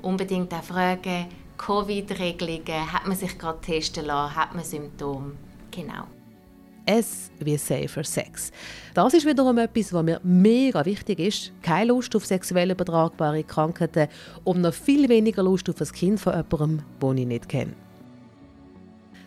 unbedingt 0.00 0.52
auch 0.54 0.62
fragen, 0.62 1.26
Covid-Regelungen, 1.64 2.92
hat 2.92 3.06
man 3.06 3.16
sich 3.16 3.38
gerade 3.38 3.60
testen 3.60 4.06
lassen, 4.06 4.34
hat 4.34 4.52
man 4.52 4.64
Symptome. 4.64 5.32
Genau. 5.70 6.04
S 6.84 7.30
wie 7.38 7.56
Safer 7.56 8.02
Sex. 8.02 8.50
Das 8.94 9.14
ist 9.14 9.24
wiederum 9.24 9.56
etwas, 9.58 9.92
was 9.92 10.02
mir 10.02 10.20
mega 10.24 10.84
wichtig 10.84 11.20
ist. 11.20 11.52
Keine 11.62 11.86
Lust 11.86 12.16
auf 12.16 12.26
sexuell 12.26 12.72
übertragbare 12.72 13.44
Krankheiten 13.44 14.08
und 14.42 14.60
noch 14.60 14.74
viel 14.74 15.08
weniger 15.08 15.44
Lust 15.44 15.70
auf 15.70 15.80
ein 15.80 15.92
Kind 15.92 16.18
von 16.18 16.34
jemandem, 16.34 16.84
den 17.00 17.18
ich 17.18 17.26
nicht 17.26 17.48
kenne. 17.48 17.76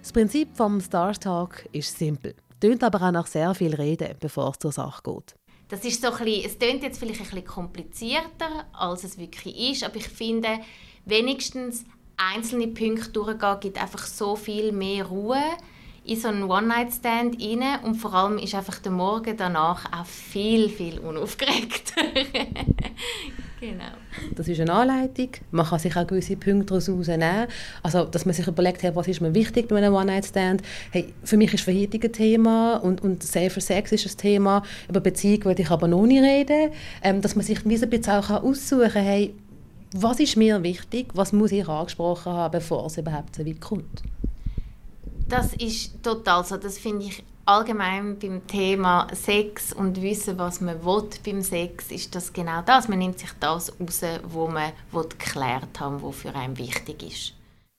Das 0.02 0.12
Prinzip 0.12 0.50
vom 0.56 0.82
Star 0.82 1.14
Talk 1.14 1.66
ist 1.72 1.98
simpel. 1.98 2.36
Tönt 2.60 2.84
aber 2.84 3.02
auch 3.02 3.12
nach 3.12 3.28
sehr 3.28 3.56
viel 3.56 3.74
Reden, 3.74 4.14
bevor 4.20 4.52
es 4.52 4.60
zur 4.60 4.74
Sache 4.74 5.02
geht. 5.04 5.36
Das 5.70 5.84
ist 5.86 6.02
so 6.02 6.12
ein 6.12 6.26
bisschen, 6.26 6.46
es 6.46 6.60
klingt 6.60 6.84
jetzt 6.84 7.00
vielleicht 7.00 7.22
ein 7.22 7.28
bisschen 7.28 7.46
komplizierter, 7.46 8.66
als 8.74 9.04
es 9.06 9.18
wirklich 9.18 9.72
ist, 9.72 9.84
aber 9.84 9.96
ich 9.96 10.10
finde, 10.10 10.60
wenigstens 11.06 11.86
einzelne 12.18 12.68
Punkte 12.68 13.10
durchgehen, 13.10 13.60
gibt 13.60 13.82
einfach 13.82 14.06
so 14.06 14.36
viel 14.36 14.72
mehr 14.72 15.06
Ruhe 15.06 15.42
in 16.06 16.20
so 16.20 16.28
einen 16.28 16.44
One-Night-Stand 16.44 17.42
rein 17.42 17.80
und 17.84 17.96
vor 17.96 18.14
allem 18.14 18.38
ist 18.38 18.54
einfach 18.54 18.80
der 18.80 18.92
Morgen 18.92 19.36
danach 19.36 19.92
auch 19.92 20.06
viel, 20.06 20.70
viel 20.70 21.00
unaufgeregter. 21.00 22.02
genau. 23.60 23.84
Das 24.36 24.48
ist 24.48 24.60
eine 24.60 24.72
Anleitung. 24.72 25.30
Man 25.50 25.66
kann 25.66 25.80
sich 25.80 25.96
auch 25.96 26.06
gewisse 26.06 26.36
Punkte 26.36 26.78
daraus. 26.78 27.10
Also, 27.82 28.06
dass 28.06 28.26
man 28.26 28.36
sich 28.36 28.48
überlegt, 28.48 28.84
hey, 28.84 28.96
was 28.96 29.08
ist 29.08 29.20
mir 29.20 29.34
wichtig 29.34 29.68
bei 29.68 29.78
einem 29.78 29.96
One-Night-Stand. 29.96 30.62
Hey, 30.92 31.14
für 31.24 31.38
mich 31.38 31.54
ist 31.54 31.64
Verhütung 31.64 32.04
ein 32.04 32.14
Thema 32.14 32.78
und, 32.78 33.02
und 33.02 33.24
Safer 33.24 33.62
Sex 33.62 33.92
ist 33.92 34.06
ein 34.06 34.18
Thema. 34.18 34.62
Über 34.88 35.00
Beziehung 35.00 35.46
würde 35.46 35.64
ich 35.64 35.72
aber 35.72 35.88
noch 35.88 36.06
nicht 36.06 36.22
reden. 36.22 36.72
Ähm, 37.02 37.22
dass 37.22 37.36
man 37.36 37.44
sich 37.44 37.66
ein 37.66 37.70
bisschen 37.90 38.12
auch 38.12 38.30
aussuchen 38.30 38.92
kann, 38.92 39.04
hey, 39.04 39.34
was 39.98 40.20
ist 40.20 40.36
mir 40.36 40.62
wichtig? 40.62 41.08
Was 41.14 41.32
muss 41.32 41.52
ich 41.52 41.68
angesprochen 41.68 42.34
haben, 42.34 42.52
bevor 42.52 42.86
es 42.86 42.98
überhaupt 42.98 43.36
so 43.36 43.46
weit 43.46 43.62
kommt? 43.62 44.04
Das 45.28 45.54
ist 45.54 46.04
total 46.04 46.44
so. 46.44 46.58
Das 46.58 46.78
finde 46.78 47.06
ich 47.06 47.24
allgemein 47.46 48.20
beim 48.20 48.46
Thema 48.46 49.08
Sex 49.14 49.72
und 49.72 50.02
wissen, 50.02 50.38
was 50.38 50.60
man 50.60 50.84
will 50.84 51.10
beim 51.26 51.42
Sex, 51.42 51.92
ist 51.92 52.14
das 52.14 52.34
genau 52.34 52.62
das. 52.62 52.90
Man 52.90 53.00
nimmt 53.00 53.20
sich 53.20 53.32
das 53.40 53.72
raus, 53.80 54.02
wo 54.28 54.48
man 54.48 54.74
geklärt 54.92 55.80
haben 55.80 56.02
was 56.02 56.16
für 56.16 56.36
einen 56.36 56.58
wichtig 56.58 57.02
ist. 57.02 57.34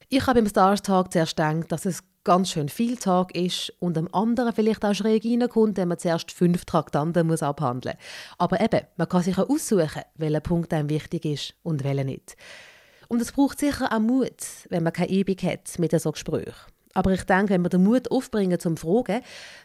Ich 0.09 0.27
habe 0.27 0.41
beim 0.41 0.49
Stars 0.49 0.83
Talk 0.83 1.13
zuerst 1.13 1.37
gedacht, 1.37 1.71
dass 1.71 1.85
es 1.85 2.03
ganz 2.27 2.51
schön 2.51 2.69
viel 2.69 2.97
Tag 2.97 3.37
ist 3.37 3.73
und 3.79 3.97
am 3.97 4.09
anderen 4.13 4.53
vielleicht 4.53 4.85
auch 4.85 4.95
schräg 4.95 5.25
reinkommt, 5.25 5.77
wenn 5.77 5.87
man 5.87 5.99
zuerst 5.99 6.33
fünf 6.33 6.65
Traktanten 6.65 7.29
muss 7.29 7.41
abhandeln 7.41 7.95
muss. 7.97 8.37
Aber 8.37 8.61
eben, 8.61 8.81
man 8.97 9.09
kann 9.09 9.23
sich 9.23 9.39
auch 9.39 9.49
aussuchen, 9.49 10.03
welcher 10.17 10.41
Punkt 10.41 10.73
einem 10.75 10.91
wichtig 10.91 11.25
ist 11.25 11.55
und 11.63 11.85
welcher 11.85 12.03
nicht. 12.03 12.37
Und 13.07 13.23
es 13.23 13.31
braucht 13.31 13.61
sicher 13.61 13.93
auch 13.93 14.01
Mut, 14.01 14.43
wenn 14.71 14.83
man 14.83 14.93
keine 14.93 15.13
Übung 15.13 15.37
hat 15.43 15.79
mit 15.79 15.99
so 16.01 16.11
Gesprächen. 16.11 16.53
Aber 16.95 17.13
ich 17.13 17.23
denke, 17.23 17.51
wenn 17.51 17.63
wir 17.63 17.69
den 17.69 17.85
Mut 17.85 18.11
aufbringen 18.11 18.59
zum 18.59 18.77
Fragen, 18.77 19.21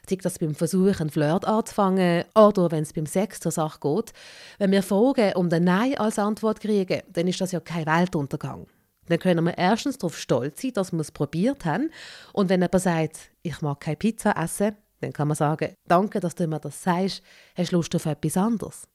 sei 0.08 0.18
das 0.22 0.38
beim 0.38 0.54
Versuch, 0.54 1.00
einen 1.00 1.10
Flirt 1.10 1.46
anzufangen 1.46 2.26
oder 2.36 2.70
wenn 2.70 2.84
es 2.84 2.94
beim 2.94 3.08
Sex 3.08 3.40
zur 3.40 3.52
Sache 3.52 3.80
geht, 3.80 4.14
wenn 4.60 4.70
wir 4.70 4.84
Fragen 4.84 5.34
um 5.34 5.50
den 5.50 5.64
Nein 5.64 5.98
als 5.98 6.20
Antwort 6.20 6.60
kriegen, 6.60 7.02
dann 7.12 7.28
ist 7.28 7.42
das 7.42 7.54
ja 7.54 7.60
kein 7.60 7.88
Weltuntergang. 7.88 8.68
Dann 9.12 9.20
können 9.20 9.44
wir 9.44 9.58
erstens 9.58 9.98
darauf 9.98 10.18
stolz 10.18 10.62
sein, 10.62 10.72
dass 10.74 10.94
wir 10.94 11.02
es 11.02 11.12
probiert 11.12 11.66
haben. 11.66 11.92
Und 12.32 12.48
wenn 12.48 12.62
jemand 12.62 12.82
sagt, 12.82 13.32
ich 13.42 13.62
mag 13.62 13.82
keine 13.82 13.98
Pizza 13.98 14.38
essen, 14.42 14.78
dann 15.02 15.12
kann 15.12 15.28
man 15.28 15.36
sagen, 15.36 15.74
danke, 15.86 16.22
dass 16.22 16.34
du 16.34 16.48
mir 16.48 16.62
das 16.62 16.82
sagst, 16.82 17.22
hast 17.58 17.74
du 17.74 17.76
Lust 17.76 17.94
auf 17.94 18.06
etwas 18.06 18.38
anderes? 18.38 18.88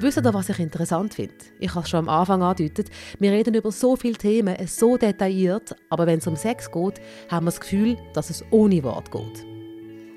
Wisst 0.00 0.18
ihr, 0.18 0.34
was 0.34 0.48
ich 0.48 0.58
interessant 0.58 1.14
finde? 1.14 1.34
Ich 1.60 1.72
habe 1.76 1.84
es 1.84 1.90
schon 1.90 2.00
am 2.00 2.08
Anfang 2.08 2.42
angedeutet. 2.42 2.90
Wir 3.20 3.30
reden 3.30 3.54
über 3.54 3.70
so 3.70 3.94
viele 3.94 4.16
Themen, 4.16 4.56
so 4.66 4.96
detailliert, 4.96 5.76
aber 5.90 6.08
wenn 6.08 6.18
es 6.18 6.26
um 6.26 6.34
Sex 6.34 6.72
geht, 6.72 7.00
haben 7.30 7.46
wir 7.46 7.52
das 7.52 7.60
Gefühl, 7.60 7.96
dass 8.14 8.30
es 8.30 8.44
ohne 8.50 8.82
Wort 8.82 9.12
geht. 9.12 9.57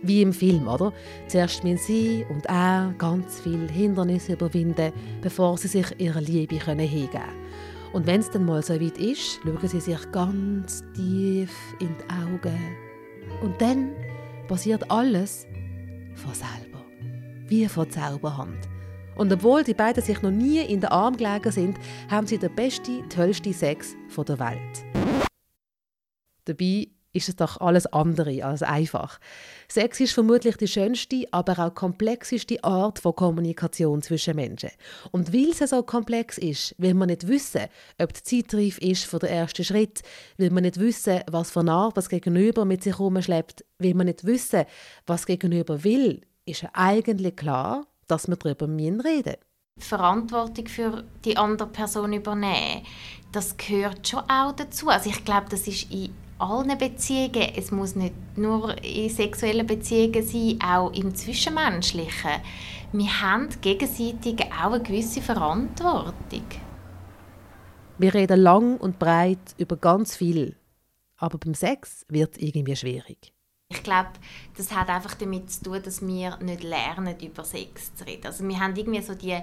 Wie 0.03 0.21
im 0.21 0.33
Film, 0.33 0.67
oder? 0.67 0.93
Zuerst 1.27 1.63
müssen 1.63 1.77
sie 1.77 2.25
und 2.29 2.45
er 2.47 2.93
ganz 2.97 3.39
viele 3.39 3.67
Hindernisse 3.67 4.33
überwinden, 4.33 4.91
bevor 5.21 5.57
sie 5.57 5.67
sich 5.67 5.99
ihrer 5.99 6.21
Liebe 6.21 6.55
hingeben 6.55 7.09
können. 7.11 7.41
Und 7.93 8.07
wenn 8.07 8.21
es 8.21 8.29
dann 8.29 8.45
mal 8.45 8.63
so 8.63 8.73
weit 8.73 8.97
ist, 8.97 9.39
schauen 9.43 9.67
sie 9.67 9.79
sich 9.79 10.11
ganz 10.11 10.83
tief 10.95 11.55
in 11.79 11.89
die 11.89 12.09
Augen. 12.09 12.57
Und 13.41 13.61
dann 13.61 13.91
passiert 14.47 14.89
alles 14.89 15.45
von 16.15 16.33
selber. 16.33 16.83
Wie 17.47 17.67
von 17.67 17.89
Zauberhand. 17.89 18.69
Und 19.15 19.31
obwohl 19.31 19.63
die 19.63 19.73
beiden 19.73 20.01
sich 20.01 20.21
noch 20.21 20.31
nie 20.31 20.59
in 20.59 20.79
den 20.79 20.89
Arm 20.89 21.17
gelegen 21.17 21.51
sind, 21.51 21.77
haben 22.09 22.25
sie 22.25 22.37
den 22.37 22.55
besten, 22.55 23.07
tollsten 23.09 23.53
Sex 23.53 23.95
der 24.17 24.39
Welt. 24.39 24.85
Dabei 26.45 26.87
ist 27.13 27.29
es 27.29 27.35
doch 27.35 27.59
alles 27.59 27.85
andere 27.87 28.43
als 28.43 28.63
einfach. 28.63 29.19
Sex 29.67 29.99
ist 29.99 30.13
vermutlich 30.13 30.57
die 30.57 30.67
schönste, 30.67 31.25
aber 31.31 31.59
auch 31.59 31.73
komplexeste 31.73 32.63
Art 32.63 32.99
von 32.99 33.15
Kommunikation 33.15 34.01
zwischen 34.01 34.35
Menschen. 34.35 34.71
Und 35.11 35.33
weil 35.33 35.49
es 35.49 35.69
so 35.69 35.83
komplex 35.83 36.37
ist, 36.37 36.75
will 36.77 36.93
man 36.93 37.09
nicht 37.09 37.27
wissen, 37.27 37.67
ob 38.01 38.13
die 38.13 38.23
Zeit 38.23 38.53
reif 38.53 38.77
ist 38.79 39.05
für 39.05 39.19
den 39.19 39.29
ersten 39.29 39.63
Schritt, 39.63 40.01
will 40.37 40.51
man 40.51 40.63
nicht 40.63 40.79
wissen, 40.79 41.21
was 41.29 41.51
für 41.51 41.67
Art 41.67 41.97
das 41.97 42.09
Gegenüber 42.09 42.65
mit 42.65 42.83
sich 42.83 42.97
herumschleppt, 42.97 43.65
will 43.79 43.93
man 43.93 44.07
nicht 44.07 44.25
wissen, 44.25 44.65
was 45.05 45.25
Gegenüber 45.25 45.83
will, 45.83 46.21
ist 46.45 46.65
eigentlich 46.73 47.35
klar, 47.35 47.85
dass 48.07 48.27
wir 48.27 48.35
darüber 48.35 48.67
reden 48.67 48.97
müssen. 48.97 49.35
Verantwortung 49.79 50.67
für 50.67 51.03
die 51.25 51.37
andere 51.37 51.67
Person 51.67 52.13
übernehmen, 52.13 52.85
das 53.31 53.55
gehört 53.57 54.07
schon 54.07 54.19
auch 54.29 54.51
dazu. 54.51 54.89
Also 54.89 55.09
ich 55.09 55.23
glaube, 55.23 55.47
das 55.49 55.67
ist 55.67 55.91
in 55.91 56.13
allen 56.41 56.77
Beziehungen, 56.77 57.53
es 57.55 57.71
muss 57.71 57.95
nicht 57.95 58.15
nur 58.35 58.75
in 58.83 59.09
sexuellen 59.09 59.67
Beziehungen 59.67 60.23
sein, 60.23 60.59
auch 60.61 60.91
im 60.93 61.13
Zwischenmenschlichen. 61.13 62.31
Wir 62.93 63.21
haben 63.21 63.49
gegenseitig 63.61 64.41
auch 64.51 64.73
eine 64.73 64.83
gewisse 64.83 65.21
Verantwortung. 65.21 66.45
Wir 67.97 68.13
reden 68.13 68.39
lang 68.39 68.77
und 68.77 68.97
breit 68.97 69.55
über 69.57 69.77
ganz 69.77 70.15
viel, 70.15 70.55
aber 71.17 71.37
beim 71.37 71.53
Sex 71.53 72.05
wird 72.09 72.35
es 72.35 72.41
irgendwie 72.41 72.75
schwierig. 72.75 73.33
Ich 73.69 73.83
glaube, 73.83 74.09
das 74.57 74.75
hat 74.75 74.89
einfach 74.89 75.13
damit 75.13 75.49
zu 75.51 75.63
tun, 75.63 75.81
dass 75.81 76.05
wir 76.05 76.37
nicht 76.37 76.63
lernen, 76.63 77.15
über 77.21 77.45
Sex 77.45 77.95
zu 77.95 78.05
reden. 78.05 78.25
Also 78.25 78.45
wir 78.45 78.59
haben 78.59 78.75
irgendwie 78.75 79.01
so 79.01 79.15
die, 79.15 79.37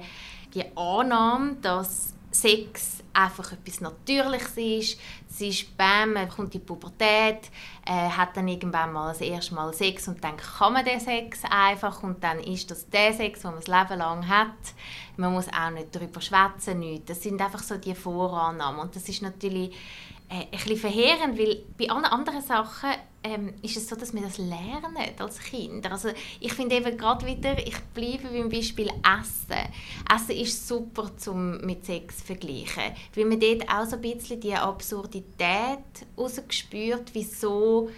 die 0.52 0.64
Annahme, 0.76 1.56
dass 1.62 2.12
Sex 2.30 2.98
einfach 3.14 3.52
etwas 3.52 3.80
Natürliches 3.80 4.56
ist. 4.56 5.00
Es 5.38 5.42
ist, 5.42 5.76
bam, 5.76 6.14
man 6.14 6.28
kommt 6.28 6.52
in 6.52 6.60
die 6.60 6.66
Pubertät, 6.66 7.48
äh, 7.86 7.92
hat 8.10 8.36
dann 8.36 8.48
irgendwann 8.48 8.92
mal 8.92 9.10
das 9.10 9.20
erste 9.20 9.54
Mal 9.54 9.72
Sex 9.72 10.08
und 10.08 10.22
dann 10.24 10.36
kann 10.36 10.72
man 10.72 10.84
den 10.84 10.98
Sex 10.98 11.42
einfach 11.48 12.02
und 12.02 12.24
dann 12.24 12.40
ist 12.40 12.68
das 12.72 12.90
der 12.90 13.12
Sex, 13.12 13.42
den 13.42 13.52
man 13.52 13.60
das 13.60 13.68
Leben 13.68 14.00
lang 14.00 14.28
hat. 14.28 14.48
Man 15.16 15.32
muss 15.32 15.46
auch 15.46 15.70
nicht 15.70 15.94
darüber 15.94 16.20
schwätzen, 16.20 16.80
nichts. 16.80 17.06
Das 17.06 17.22
sind 17.22 17.40
einfach 17.40 17.62
so 17.62 17.76
die 17.76 17.94
Vorannahmen 17.94 18.80
und 18.80 18.96
das 18.96 19.08
ist 19.08 19.22
natürlich 19.22 19.76
äh, 20.28 20.44
ein 20.44 20.50
bisschen 20.50 20.76
verheerend, 20.76 21.38
weil 21.38 21.62
bei 21.78 21.88
allen 21.90 22.04
anderen 22.04 22.42
Sachen 22.42 22.90
ähm, 23.24 23.54
ist 23.62 23.76
es 23.76 23.88
so, 23.88 23.96
dass 23.96 24.12
wir 24.14 24.22
das 24.22 24.38
lernen 24.38 24.96
als 25.18 25.38
Kinder. 25.40 25.92
Also 25.92 26.10
ich 26.40 26.52
finde 26.52 26.76
eben 26.76 26.96
gerade 26.96 27.26
wieder, 27.26 27.58
ich 27.58 27.78
bleibe 27.94 28.28
beim 28.28 28.48
Beispiel 28.48 28.88
Essen. 28.88 29.68
Essen 30.14 30.36
ist 30.36 30.68
super 30.68 31.16
zum 31.16 31.58
mit 31.62 31.84
Sex 31.84 32.22
vergleichen, 32.22 32.94
weil 33.14 33.24
man 33.24 33.40
dort 33.40 33.68
auch 33.68 33.86
so 33.86 33.96
ein 33.96 34.02
bisschen 34.02 34.40
die 34.40 34.54
Absurdität 34.54 36.06
rausgespürt, 36.16 37.10
wieso 37.14 37.90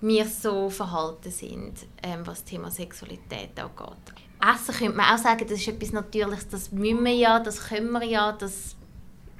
wir 0.00 0.26
so 0.26 0.68
verhalten 0.68 1.30
sind, 1.30 1.74
ähm, 2.02 2.20
was 2.24 2.40
das 2.40 2.44
Thema 2.44 2.70
Sexualität 2.70 3.58
angeht. 3.58 4.14
Essen 4.42 4.74
könnte 4.74 4.96
man 4.96 5.14
auch 5.14 5.22
sagen, 5.22 5.46
das 5.48 5.60
ist 5.60 5.68
etwas 5.68 5.92
Natürliches, 5.92 6.48
das 6.48 6.72
müssen 6.72 7.04
wir 7.04 7.14
ja, 7.14 7.38
das 7.38 7.68
können 7.68 7.92
wir 7.92 8.02
ja, 8.02 8.32
das 8.32 8.74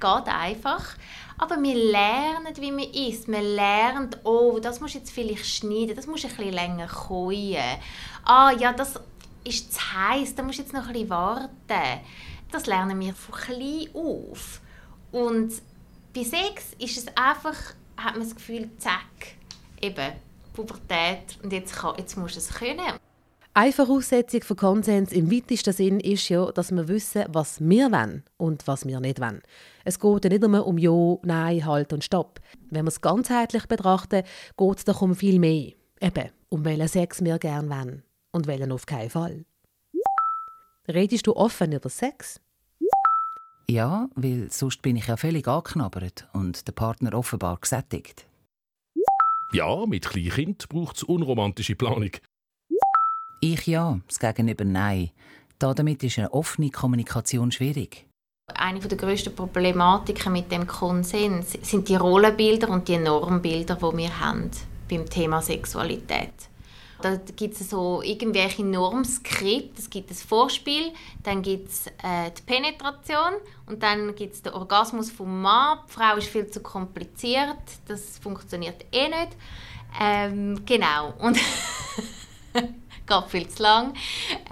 geht 0.03 0.33
einfach. 0.33 0.85
Aber 1.37 1.61
wir 1.61 1.75
lernen, 1.75 2.55
wie 2.57 2.71
man 2.71 2.91
isst. 2.91 3.27
Wir 3.27 3.41
lernen, 3.41 4.09
oh, 4.23 4.59
das 4.61 4.79
muss 4.79 4.93
jetzt 4.93 5.11
vielleicht 5.11 5.45
schneiden, 5.45 5.95
das 5.95 6.07
muss 6.07 6.23
ein 6.23 6.29
bisschen 6.29 6.53
länger 6.53 6.87
kochen. 6.87 7.57
Ah, 8.25 8.51
ja, 8.51 8.73
das 8.73 8.99
ist 9.43 9.73
zu 9.73 9.79
heiß, 9.79 10.35
da 10.35 10.43
muss 10.43 10.57
jetzt 10.57 10.73
noch 10.73 10.87
ein 10.87 10.93
bisschen 10.93 11.09
warten. 11.09 11.99
Das 12.51 12.65
lernen 12.67 12.99
wir 12.99 13.13
von 13.13 13.35
klein 13.35 13.87
auf. 13.93 14.61
Und 15.11 15.53
bei 16.13 16.23
Sex 16.23 16.73
ist 16.77 16.97
es 16.97 17.07
einfach, 17.17 17.57
hat 17.97 18.13
man 18.13 18.23
das 18.23 18.35
Gefühl, 18.35 18.69
zack, 18.77 19.35
eben, 19.81 20.13
Pubertät 20.53 21.37
und 21.41 21.51
jetzt, 21.51 21.75
kann, 21.75 21.95
jetzt 21.97 22.15
musst 22.15 22.35
du 22.35 22.39
es 22.39 22.49
können. 22.49 22.99
Eine 23.55 23.71
Voraussetzung 23.71 24.41
für 24.41 24.55
Konsens 24.55 25.11
im 25.11 25.31
weitesten 25.31 25.73
Sinn 25.73 25.99
ist 25.99 26.27
ja, 26.27 26.51
dass 26.51 26.71
wir 26.71 26.87
wissen, 26.87 27.25
was 27.27 27.61
wir 27.61 27.91
wollen 27.91 28.23
und 28.37 28.65
was 28.65 28.87
wir 28.87 28.99
nicht 28.99 29.21
wollen. 29.21 29.43
Es 29.85 29.99
geht 29.99 30.23
ja 30.23 30.29
nicht 30.31 30.41
nur 30.41 30.65
um 30.65 30.79
Ja, 30.79 31.17
Nein, 31.21 31.63
Halt 31.63 31.93
und 31.93 32.03
Stopp. 32.03 32.39
Wenn 32.71 32.85
wir 32.85 32.89
es 32.89 33.01
ganzheitlich 33.01 33.67
betrachten, 33.67 34.23
geht 34.57 34.77
es 34.77 34.85
doch 34.85 35.03
um 35.03 35.13
viel 35.13 35.37
mehr. 35.37 35.73
Eben, 36.01 36.31
um 36.49 36.65
welchen 36.65 36.87
Sex 36.87 37.23
wir 37.23 37.37
gerne 37.37 37.69
wollen 37.69 38.03
und 38.31 38.47
welchen 38.47 38.71
auf 38.71 38.87
keinen 38.87 39.11
Fall. 39.11 39.45
Redest 40.87 41.27
du 41.27 41.35
offen 41.35 41.73
über 41.73 41.89
Sex? 41.89 42.41
Ja, 43.69 44.09
weil 44.15 44.51
sonst 44.51 44.81
bin 44.81 44.95
ich 44.95 45.05
ja 45.05 45.15
völlig 45.15 45.47
angeknabbert 45.47 46.27
und 46.33 46.67
der 46.67 46.71
Partner 46.73 47.13
offenbar 47.13 47.59
gesättigt. 47.61 48.25
Ja, 49.51 49.85
mit 49.85 50.09
Kleinkind 50.09 50.67
braucht 50.69 50.97
es 50.97 51.03
unromantische 51.03 51.75
Planung. 51.75 52.09
Ich 53.45 53.67
ja, 53.67 53.99
das 54.07 54.19
Gegenüber 54.19 54.63
nein. 54.63 55.09
Damit 55.59 56.01
ist 56.01 56.17
eine 56.17 56.33
offene 56.33 56.69
Kommunikation 56.69 57.51
schwierig. 57.51 58.07
Eine 58.55 58.79
der 58.79 58.97
grössten 58.97 59.35
Problematiken 59.35 60.31
mit 60.31 60.49
dem 60.49 60.65
Konsens 60.65 61.51
sind 61.61 61.89
die 61.89 61.97
Rollenbilder 61.97 62.69
und 62.69 62.87
die 62.87 62.97
Normbilder, 62.97 63.75
die 63.75 63.97
wir 63.97 64.17
haben 64.21 64.49
beim 64.89 65.09
Thema 65.09 65.41
Sexualität. 65.41 66.31
Da 67.01 67.17
gibt 67.35 67.59
es 67.59 67.69
so 67.69 68.01
irgendwelche 68.01 68.63
Normskripte. 68.63 69.81
Es 69.81 69.89
gibt 69.89 70.09
das 70.09 70.23
Vorspiel, 70.23 70.93
dann 71.23 71.41
gibt 71.41 71.67
es 71.67 71.87
äh, 71.87 72.31
die 72.37 72.43
Penetration 72.43 73.33
und 73.65 73.83
dann 73.83 74.15
gibt 74.15 74.35
es 74.35 74.41
den 74.41 74.53
Orgasmus 74.53 75.11
vom 75.11 75.41
Mann. 75.41 75.79
Die 75.89 75.91
Frau 75.91 76.15
ist 76.15 76.29
viel 76.29 76.47
zu 76.47 76.61
kompliziert, 76.61 77.57
das 77.89 78.19
funktioniert 78.19 78.85
eh 78.93 79.09
nicht. 79.09 79.35
Ähm, 80.01 80.61
genau. 80.65 81.13
Und 81.19 81.37
geht 83.07 83.29
viel 83.29 83.47
zu 83.47 83.63
lang. 83.63 83.93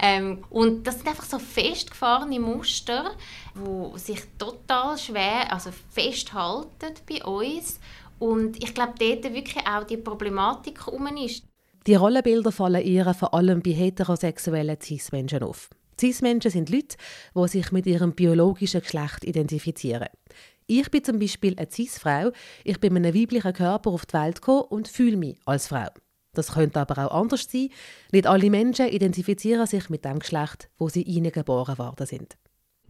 Ähm, 0.00 0.44
und 0.50 0.86
das 0.86 0.96
sind 0.96 1.08
einfach 1.08 1.24
so 1.24 1.38
festgefahrene 1.38 2.40
Muster, 2.40 3.12
die 3.54 3.98
sich 3.98 4.20
total 4.38 4.98
schwer, 4.98 5.52
also 5.52 5.70
festhalten 5.90 6.94
bei 7.08 7.24
uns. 7.24 7.78
Und 8.18 8.62
ich 8.62 8.74
glaube, 8.74 8.94
dort 8.98 9.34
wirklich 9.34 9.66
auch 9.66 9.84
die 9.84 9.96
Problematik 9.96 10.86
um 10.86 11.06
ist. 11.16 11.44
Die 11.86 11.96
Rollenbilder 11.96 12.52
fallen 12.52 12.84
ihr 12.84 13.12
vor 13.14 13.34
allem 13.34 13.60
bei 13.60 13.72
heterosexuellen 13.72 14.80
Cis-Menschen 14.80 15.42
auf. 15.42 15.68
Cis-Menschen 16.00 16.50
sind 16.50 16.70
Leute, 16.70 16.96
die 17.34 17.48
sich 17.48 17.72
mit 17.72 17.86
ihrem 17.86 18.12
biologischen 18.12 18.80
Geschlecht 18.80 19.24
identifizieren. 19.24 20.08
Ich 20.66 20.90
bin 20.90 21.02
zum 21.02 21.18
Beispiel 21.18 21.54
eine 21.58 21.70
Cis-Frau, 21.70 22.30
ich 22.64 22.78
bin 22.78 22.92
mit 22.94 23.04
einem 23.04 23.20
weiblichen 23.20 23.52
Körper 23.52 23.90
auf 23.90 24.06
die 24.06 24.14
Welt 24.14 24.36
gekommen 24.36 24.66
und 24.70 24.88
fühle 24.88 25.16
mich 25.16 25.36
als 25.44 25.66
Frau. 25.66 25.88
Das 26.34 26.52
könnte 26.52 26.80
aber 26.80 27.06
auch 27.06 27.20
anders 27.20 27.46
sein. 27.50 27.68
Nicht 28.10 28.26
alle 28.26 28.50
Menschen 28.50 28.88
identifizieren 28.88 29.66
sich 29.66 29.90
mit 29.90 30.04
dem 30.04 30.18
Geschlecht, 30.18 30.70
wo 30.78 30.88
sie 30.88 31.22
geboren 31.30 31.78
worden 31.78 32.06
sind. 32.06 32.36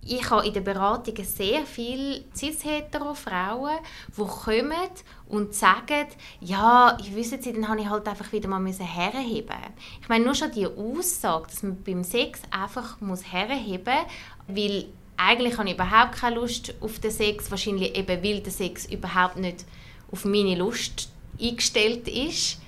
Ich 0.05 0.31
habe 0.31 0.46
in 0.46 0.52
den 0.52 0.64
Beratungen 0.64 1.24
sehr 1.24 1.64
viele 1.64 2.24
cis-hetero 2.35 3.14
Frauen, 3.14 3.78
die 4.09 4.22
kommen 4.22 4.90
und 5.28 5.55
sagen, 5.55 6.07
ja, 6.40 6.96
ich 7.00 7.14
wüsste 7.14 7.40
Sie, 7.40 7.52
dann 7.52 7.68
habe 7.68 7.81
ich 7.81 7.88
halt 7.88 8.09
einfach 8.09 8.33
wieder 8.33 8.48
mal 8.48 8.64
herheben 8.64 9.57
Ich 10.00 10.09
meine, 10.09 10.24
nur 10.24 10.35
schon 10.35 10.50
die 10.50 10.66
Aussage, 10.66 11.46
dass 11.46 11.62
man 11.62 11.81
beim 11.85 12.02
Sex 12.02 12.40
einfach 12.50 12.96
herheben 13.00 13.94
muss, 13.94 14.57
weil 14.57 14.87
eigentlich 15.16 15.57
habe 15.57 15.68
ich 15.68 15.74
überhaupt 15.74 16.16
keine 16.16 16.35
Lust 16.35 16.74
auf 16.81 16.98
den 16.98 17.12
Sex, 17.12 17.48
wahrscheinlich 17.52 17.96
eben, 17.96 18.24
weil 18.24 18.40
der 18.40 18.52
Sex 18.52 18.87
überhaupt 18.87 19.37
nicht 19.37 19.64
auf 20.11 20.24
meine 20.24 20.57
Lust 20.57 21.11
eingestellt 21.40 22.09
ist. 22.09 22.59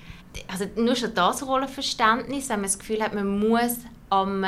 Also 0.51 0.65
nur 0.75 0.95
schon 0.95 1.13
das 1.13 1.45
Rollenverständnis, 1.45 2.49
wenn 2.49 2.57
man 2.57 2.69
das 2.69 2.79
Gefühl 2.79 3.01
hat, 3.01 3.13
man 3.13 3.39
muss 3.39 3.77
am 4.09 4.45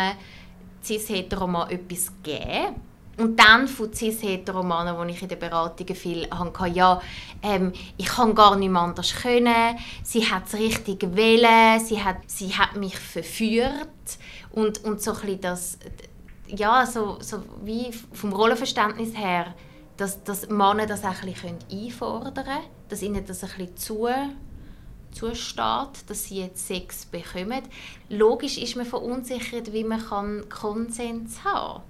cis-heteroman 0.84 1.70
etwas 1.70 2.12
geben. 2.24 2.76
Und 3.18 3.40
dann 3.40 3.68
von 3.68 3.92
cis-heteromanen, 3.92 5.08
die 5.08 5.14
ich 5.14 5.22
in 5.24 5.28
den 5.28 5.40
Beratungen 5.40 5.96
viel 5.96 6.30
hatte, 6.30 6.68
ja, 6.68 7.02
ähm, 7.42 7.74
ich 7.98 8.06
kann 8.06 8.36
gar 8.36 8.56
nicht 8.56 8.76
anders 8.76 9.16
können, 9.16 9.76
sie 10.04 10.30
hat 10.30 10.44
es 10.46 10.54
richtig 10.54 11.16
wählen, 11.16 11.80
sie 11.80 12.04
hat, 12.04 12.18
sie 12.28 12.50
hat 12.50 12.76
mich 12.76 12.96
verführt. 12.96 13.90
Und, 14.52 14.84
und 14.84 15.02
so 15.02 15.14
ein 15.14 15.42
das, 15.42 15.80
ja, 16.48 16.86
so, 16.86 17.18
so 17.20 17.44
wie 17.64 17.92
vom 18.14 18.34
Rollenverständnis 18.34 19.18
her, 19.18 19.56
dass, 19.98 20.24
dass 20.24 20.48
Männer 20.50 20.86
das 20.86 21.04
ein 21.04 21.16
bisschen 21.24 21.58
einfordern 21.72 22.36
können, 22.36 22.66
dass 22.90 23.02
ihnen 23.02 23.26
das 23.26 23.44
ein 23.44 23.50
bisschen 23.50 23.78
zu, 23.78 24.08
zusteht, 25.18 26.08
dass 26.08 26.26
sie 26.26 26.42
jetzt 26.42 26.68
Sex 26.68 27.06
bekommen. 27.06 27.64
Logisch 28.10 28.58
ist 28.58 28.76
man 28.76 28.86
verunsichert, 28.86 29.74
wie 29.74 29.84
man 29.84 30.04
kann 30.04 30.50
Konsens 30.50 31.44
haben 31.44 31.82
kann. 31.82 31.84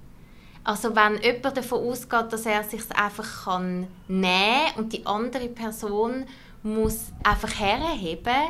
Also 0.67 0.93
wenn 0.95 1.21
jemand 1.21 1.55
davon 1.55 1.87
ausgeht, 1.87 2.25
dass 2.31 2.45
er 2.45 2.61
sich 2.63 2.81
einfach 2.93 3.45
kann 3.45 3.87
nehmen 4.09 4.71
und 4.75 4.91
die 4.91 5.05
andere 5.05 5.47
Person 5.47 6.25
muss 6.61 7.13
einfach 7.23 7.57
herheben, 7.57 8.49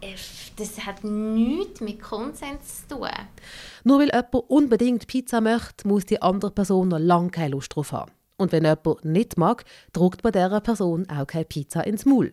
äh, 0.00 0.14
das 0.56 0.86
hat 0.86 1.02
nichts 1.02 1.80
mit 1.80 2.00
Konsens 2.00 2.86
zu 2.86 2.96
tun. 2.96 3.08
Nur 3.82 3.98
weil 3.98 4.10
jemand 4.14 4.34
unbedingt 4.34 5.08
Pizza 5.08 5.40
möchte, 5.40 5.88
muss 5.88 6.06
die 6.06 6.22
andere 6.22 6.52
Person 6.52 6.88
noch 6.88 7.00
lange 7.00 7.30
keine 7.30 7.50
Lust 7.50 7.74
drauf 7.74 7.90
haben. 7.90 8.12
Und 8.36 8.52
wenn 8.52 8.64
jemand 8.64 9.04
nicht 9.04 9.36
mag, 9.36 9.64
druckt 9.92 10.22
bei 10.22 10.30
dieser 10.30 10.60
Person 10.60 11.08
auch 11.10 11.26
keine 11.26 11.44
Pizza 11.44 11.84
ins 11.84 12.04
Maul. 12.04 12.32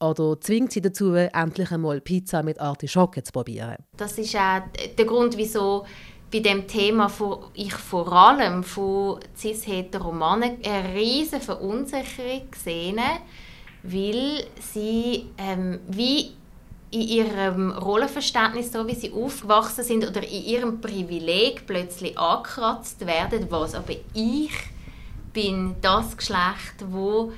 Oder 0.00 0.38
zwingt 0.40 0.72
sie 0.72 0.82
dazu, 0.82 1.14
endlich 1.14 1.70
einmal 1.70 2.00
Pizza 2.00 2.42
mit 2.42 2.60
Artischocken 2.60 3.24
zu 3.24 3.32
probieren. 3.32 3.76
Das 3.96 4.18
ist 4.18 4.36
auch 4.36 4.60
der 4.96 5.04
Grund, 5.06 5.36
wieso 5.38 5.86
bei 6.30 6.40
dem 6.40 6.66
Thema 6.66 7.10
ich 7.54 7.72
vor 7.72 8.12
allem 8.12 8.62
von 8.62 9.20
cis-heteromanen 9.36 10.58
eine 10.64 10.94
riesige 10.94 11.40
Verunsicherung 11.40 12.48
sehe, 12.54 12.94
weil 13.82 14.44
sie 14.60 15.26
ähm, 15.38 15.80
wie 15.88 16.32
in 16.90 17.00
ihrem 17.00 17.72
Rollenverständnis, 17.72 18.72
so 18.72 18.86
wie 18.86 18.94
sie 18.94 19.12
aufgewachsen 19.12 19.84
sind, 19.84 20.06
oder 20.06 20.22
in 20.22 20.44
ihrem 20.44 20.80
Privileg 20.80 21.66
plötzlich 21.66 22.18
angekratzt 22.18 23.06
werden, 23.06 23.46
was 23.50 23.74
aber 23.74 23.94
ich 24.14 24.52
bin 25.32 25.76
das 25.80 26.16
Geschlecht, 26.16 26.84
wo 26.90 27.32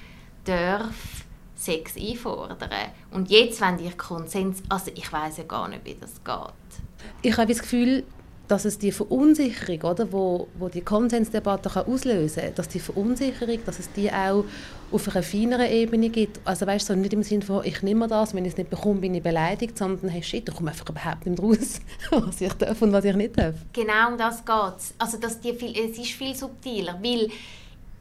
darf 0.44 1.24
Sex 1.58 1.96
einfordern. 1.96 2.70
Und 3.10 3.30
jetzt 3.30 3.60
wenn 3.60 3.78
ich 3.84 3.98
Konsens, 3.98 4.62
also 4.68 4.90
ich 4.94 5.12
weiß 5.12 5.38
ja 5.38 5.44
gar 5.44 5.68
nicht, 5.68 5.84
wie 5.84 5.96
das 6.00 6.22
geht. 6.22 6.82
Ich 7.22 7.36
habe 7.36 7.52
das 7.52 7.60
Gefühl, 7.60 8.04
dass 8.48 8.64
es 8.64 8.78
die 8.78 8.92
Verunsicherung, 8.92 9.82
oder, 9.82 10.10
wo, 10.10 10.48
wo 10.58 10.68
die 10.68 10.80
Konsensdebatte 10.80 11.68
kann 11.68 11.86
auslösen 11.86 12.44
kann, 12.44 12.54
dass 12.54 12.68
die 12.68 12.80
Verunsicherung, 12.80 13.58
dass 13.66 13.78
es 13.78 13.92
die 13.92 14.10
auch 14.10 14.44
auf 14.90 15.08
einer 15.08 15.22
feineren 15.22 15.70
Ebene 15.70 16.08
gibt. 16.08 16.40
Also 16.46 16.66
weißt 16.66 16.88
du, 16.88 16.94
so 16.94 16.98
nicht 16.98 17.12
im 17.12 17.22
Sinne 17.22 17.44
von, 17.44 17.64
ich 17.64 17.82
nehme 17.82 18.08
das, 18.08 18.34
wenn 18.34 18.44
ich 18.44 18.52
es 18.52 18.56
nicht 18.56 18.70
bekomme, 18.70 19.00
bin 19.00 19.14
ich 19.14 19.22
beleidigt, 19.22 19.76
sondern 19.76 20.08
hey, 20.08 20.22
shit, 20.22 20.48
ich 20.48 20.54
komme 20.54 20.70
einfach 20.70 20.88
überhaupt 20.88 21.26
nicht 21.26 21.42
raus, 21.42 21.80
was 22.10 22.40
ich 22.40 22.52
darf 22.54 22.80
und 22.80 22.92
was 22.92 23.04
ich 23.04 23.16
nicht 23.16 23.38
darf. 23.38 23.54
Genau 23.72 24.12
um 24.12 24.18
das 24.18 24.44
geht 24.44 24.76
es. 24.78 24.94
Also 24.96 25.18
dass 25.18 25.40
die 25.40 25.52
viel, 25.52 25.76
es 25.78 25.98
ist 25.98 26.12
viel 26.12 26.34
subtiler, 26.34 26.98
weil 27.02 27.28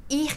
ich 0.07 0.29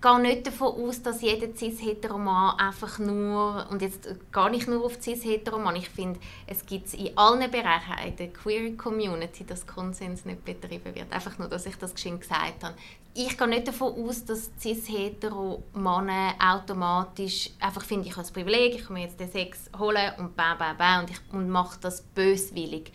gehe 0.00 0.20
nicht 0.20 0.46
davon 0.46 0.88
aus, 0.88 1.02
dass 1.02 1.22
jeder 1.22 1.54
cis-heteroman 1.54 2.58
einfach 2.58 2.98
nur, 2.98 3.66
und 3.70 3.82
jetzt 3.82 4.08
gar 4.32 4.50
nicht 4.50 4.68
nur 4.68 4.84
auf 4.84 5.00
cis-heteroman, 5.00 5.76
ich 5.76 5.88
finde, 5.88 6.20
es 6.46 6.64
gibt 6.66 6.92
in 6.94 7.16
allen 7.16 7.50
Bereichen 7.50 7.94
in 8.06 8.16
der 8.16 8.28
queer 8.28 8.76
Community, 8.76 9.44
dass 9.44 9.66
Konsens 9.66 10.24
nicht 10.24 10.44
betrieben 10.44 10.94
wird. 10.94 11.12
Einfach 11.12 11.38
nur, 11.38 11.48
dass 11.48 11.66
ich 11.66 11.76
das 11.76 11.94
geschehen 11.94 12.20
gesagt 12.20 12.64
habe. 12.64 12.74
Ich 13.14 13.36
gehe 13.36 13.48
nicht 13.48 13.66
davon 13.66 13.94
aus, 14.06 14.24
dass 14.24 14.50
cis-hetero-Männer 14.60 16.34
automatisch 16.38 17.50
einfach 17.58 17.82
finden, 17.82 18.06
ich 18.06 18.12
habe 18.12 18.22
das 18.22 18.30
Privileg, 18.30 18.74
ich 18.76 18.84
kann 18.84 18.94
mir 18.94 19.02
jetzt 19.02 19.18
den 19.18 19.30
Sex 19.30 19.70
holen 19.78 20.12
und 20.18 20.36
bäh, 20.36 20.54
bäh, 20.58 20.74
bäh 20.76 21.00
und, 21.00 21.10
ich, 21.10 21.20
und 21.32 21.48
mache 21.48 21.78
das 21.80 22.02
böswillig 22.02 22.92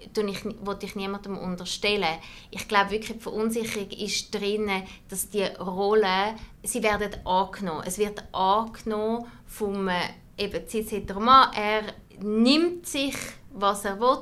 ich, 0.00 0.44
wollte 0.64 0.86
ich 0.86 0.96
niemandem 0.96 1.36
unterstellen. 1.38 2.18
Ich 2.50 2.68
glaube 2.68 2.90
wirklich, 2.90 3.18
die 3.18 3.22
Verunsicherung 3.22 3.90
ist 3.90 4.34
drin, 4.34 4.70
dass 5.08 5.28
die 5.28 5.44
Rollen, 5.44 6.34
sie 6.62 6.82
werden 6.82 7.14
angenommen. 7.26 7.82
Es 7.86 7.98
wird 7.98 8.22
angenommen 8.32 9.26
vom 9.46 9.88
äh, 9.88 10.00
eben 10.36 11.24
Mann. 11.24 11.52
Er 11.54 11.82
nimmt 12.20 12.86
sich, 12.86 13.16
was 13.52 13.84
er 13.84 14.00
will. 14.00 14.18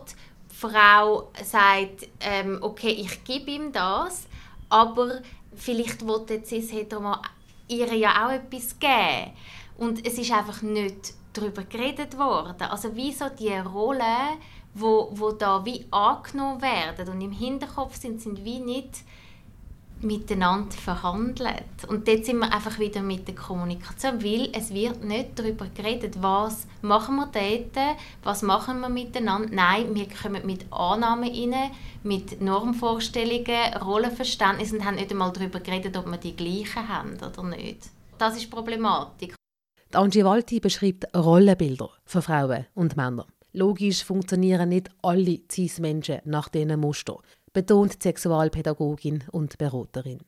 Die 0.50 0.54
Frau 0.54 1.30
sagt, 1.44 2.08
ähm, 2.20 2.58
okay, 2.62 2.90
ich 2.90 3.24
gebe 3.24 3.50
ihm 3.50 3.72
das, 3.72 4.26
aber 4.68 5.20
vielleicht 5.54 6.06
will 6.06 6.24
der 6.26 6.44
cis 6.44 6.72
Mann 6.72 7.20
ihr 7.68 7.92
ja 7.94 8.26
auch 8.26 8.32
etwas 8.32 8.78
geben. 8.78 9.32
Und 9.76 10.06
es 10.06 10.16
ist 10.16 10.32
einfach 10.32 10.62
nicht 10.62 11.14
darüber 11.32 11.62
geredet 11.64 12.16
worden. 12.16 12.62
Also 12.62 12.90
wieso 12.94 13.28
die 13.28 13.52
Rolle 13.52 14.38
wo, 14.76 15.10
wo 15.12 15.32
da 15.32 15.64
wie 15.64 15.86
angenommen 15.90 16.60
werden 16.62 17.08
und 17.08 17.20
im 17.20 17.32
Hinterkopf 17.32 17.96
sind, 17.96 18.20
sind 18.20 18.44
wie 18.44 18.60
nicht 18.60 19.04
miteinander 20.02 20.76
verhandelt. 20.76 21.64
Und 21.88 22.06
dort 22.06 22.26
sind 22.26 22.38
wir 22.38 22.52
einfach 22.52 22.78
wieder 22.78 23.00
mit 23.00 23.26
der 23.26 23.34
Kommunikation, 23.34 24.22
weil 24.22 24.50
es 24.52 24.72
wird 24.72 25.02
nicht 25.02 25.38
darüber 25.38 25.66
geredet, 25.74 26.16
was 26.20 26.66
machen 26.82 27.16
wir 27.16 27.26
dort, 27.26 27.96
was 28.22 28.42
machen 28.42 28.80
wir 28.80 28.88
miteinander. 28.90 29.48
Nein, 29.50 29.94
wir 29.94 30.06
kommen 30.08 30.44
mit 30.44 30.70
Annahmen 30.70 31.30
rein, 31.30 31.70
mit 32.02 32.40
Normvorstellungen, 32.40 33.74
Rollenverständnis 33.82 34.72
und 34.72 34.84
haben 34.84 34.96
nicht 34.96 35.10
einmal 35.10 35.32
darüber 35.32 35.60
geredet, 35.60 35.96
ob 35.96 36.06
wir 36.06 36.18
die 36.18 36.36
gleichen 36.36 36.88
haben 36.88 37.16
oder 37.16 37.42
nicht. 37.44 37.88
Das 38.18 38.36
ist 38.36 38.50
Problematik. 38.50 39.34
Angie 39.92 40.24
Walti 40.24 40.60
beschreibt 40.60 41.06
Rollenbilder 41.16 41.90
für 42.04 42.20
Frauen 42.20 42.66
und 42.74 42.96
Männer. 42.96 43.26
Logisch 43.56 44.04
funktionieren 44.04 44.68
nicht 44.68 44.90
alle 45.00 45.40
Cis-Menschen 45.50 46.20
nach 46.26 46.50
diesen 46.50 46.78
Mustern, 46.78 47.16
betont 47.54 47.94
die 47.94 48.02
Sexualpädagogin 48.02 49.24
und 49.32 49.56
Beraterin. 49.56 50.18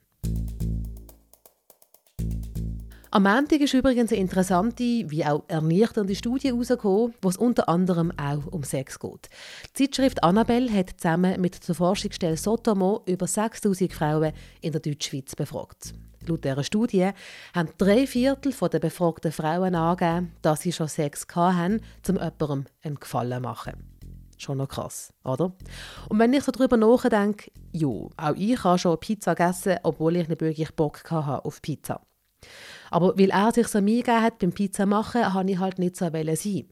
Am 3.10 3.22
Montag 3.24 3.60
ist 3.60 3.74
übrigens 3.74 4.12
eine 4.12 4.22
interessante, 4.22 4.82
wie 4.82 5.26
auch 5.26 5.44
ernüchternde 5.48 6.14
Studie 6.14 6.48
herausgekommen, 6.48 7.12
wo 7.20 7.28
es 7.28 7.36
unter 7.36 7.68
anderem 7.68 8.14
auch 8.18 8.46
um 8.46 8.62
Sex 8.62 8.98
geht. 8.98 9.28
Die 9.76 9.90
Zeitschrift 9.90 10.24
Annabelle 10.24 10.72
hat 10.72 10.94
zusammen 10.96 11.38
mit 11.38 11.68
der 11.68 11.74
Forschungsstelle 11.74 12.38
Sotomo 12.38 13.02
über 13.04 13.26
6000 13.26 13.92
Frauen 13.92 14.32
in 14.62 14.72
der 14.72 14.80
Deutschschweiz 14.80 15.36
befragt. 15.36 15.92
Laut 16.28 16.44
dieser 16.44 16.64
Studie 16.64 17.10
haben 17.54 17.70
drei 17.78 18.06
Viertel 18.06 18.52
der 18.52 18.78
befragten 18.78 19.32
Frauen 19.32 19.74
angegeben, 19.74 20.32
dass 20.42 20.60
sie 20.60 20.72
schon 20.72 20.88
Sex 20.88 21.26
hatten, 21.34 21.80
um 22.08 22.16
jemandem 22.16 22.64
einen 22.82 22.94
Gefallen 22.96 23.32
zu 23.32 23.40
machen. 23.40 23.72
Schon 24.36 24.58
noch 24.58 24.68
krass, 24.68 25.12
oder? 25.24 25.52
Und 26.08 26.18
wenn 26.20 26.32
ich 26.32 26.44
so 26.44 26.52
darüber 26.52 26.76
nachdenke, 26.76 27.50
ja, 27.72 27.88
auch 27.88 28.34
ich 28.36 28.62
habe 28.62 28.78
schon 28.78 28.98
Pizza 29.00 29.34
gegessen, 29.34 29.78
obwohl 29.82 30.16
ich 30.16 30.28
nicht 30.28 30.40
wirklich 30.40 30.74
Bock 30.74 31.02
hatte 31.10 31.44
auf 31.44 31.60
Pizza. 31.60 32.00
Aber 32.90 33.18
weil 33.18 33.30
er 33.30 33.52
sich 33.52 33.66
so 33.66 33.80
gegeben 33.80 34.22
hat 34.22 34.38
beim 34.38 34.52
Pizza 34.52 34.86
machen, 34.86 35.34
habe 35.34 35.50
ich 35.50 35.58
halt 35.58 35.78
nicht 35.78 35.96
so 35.96 36.08
sein. 36.08 36.28
Als 36.28 36.44
ich 36.44 36.66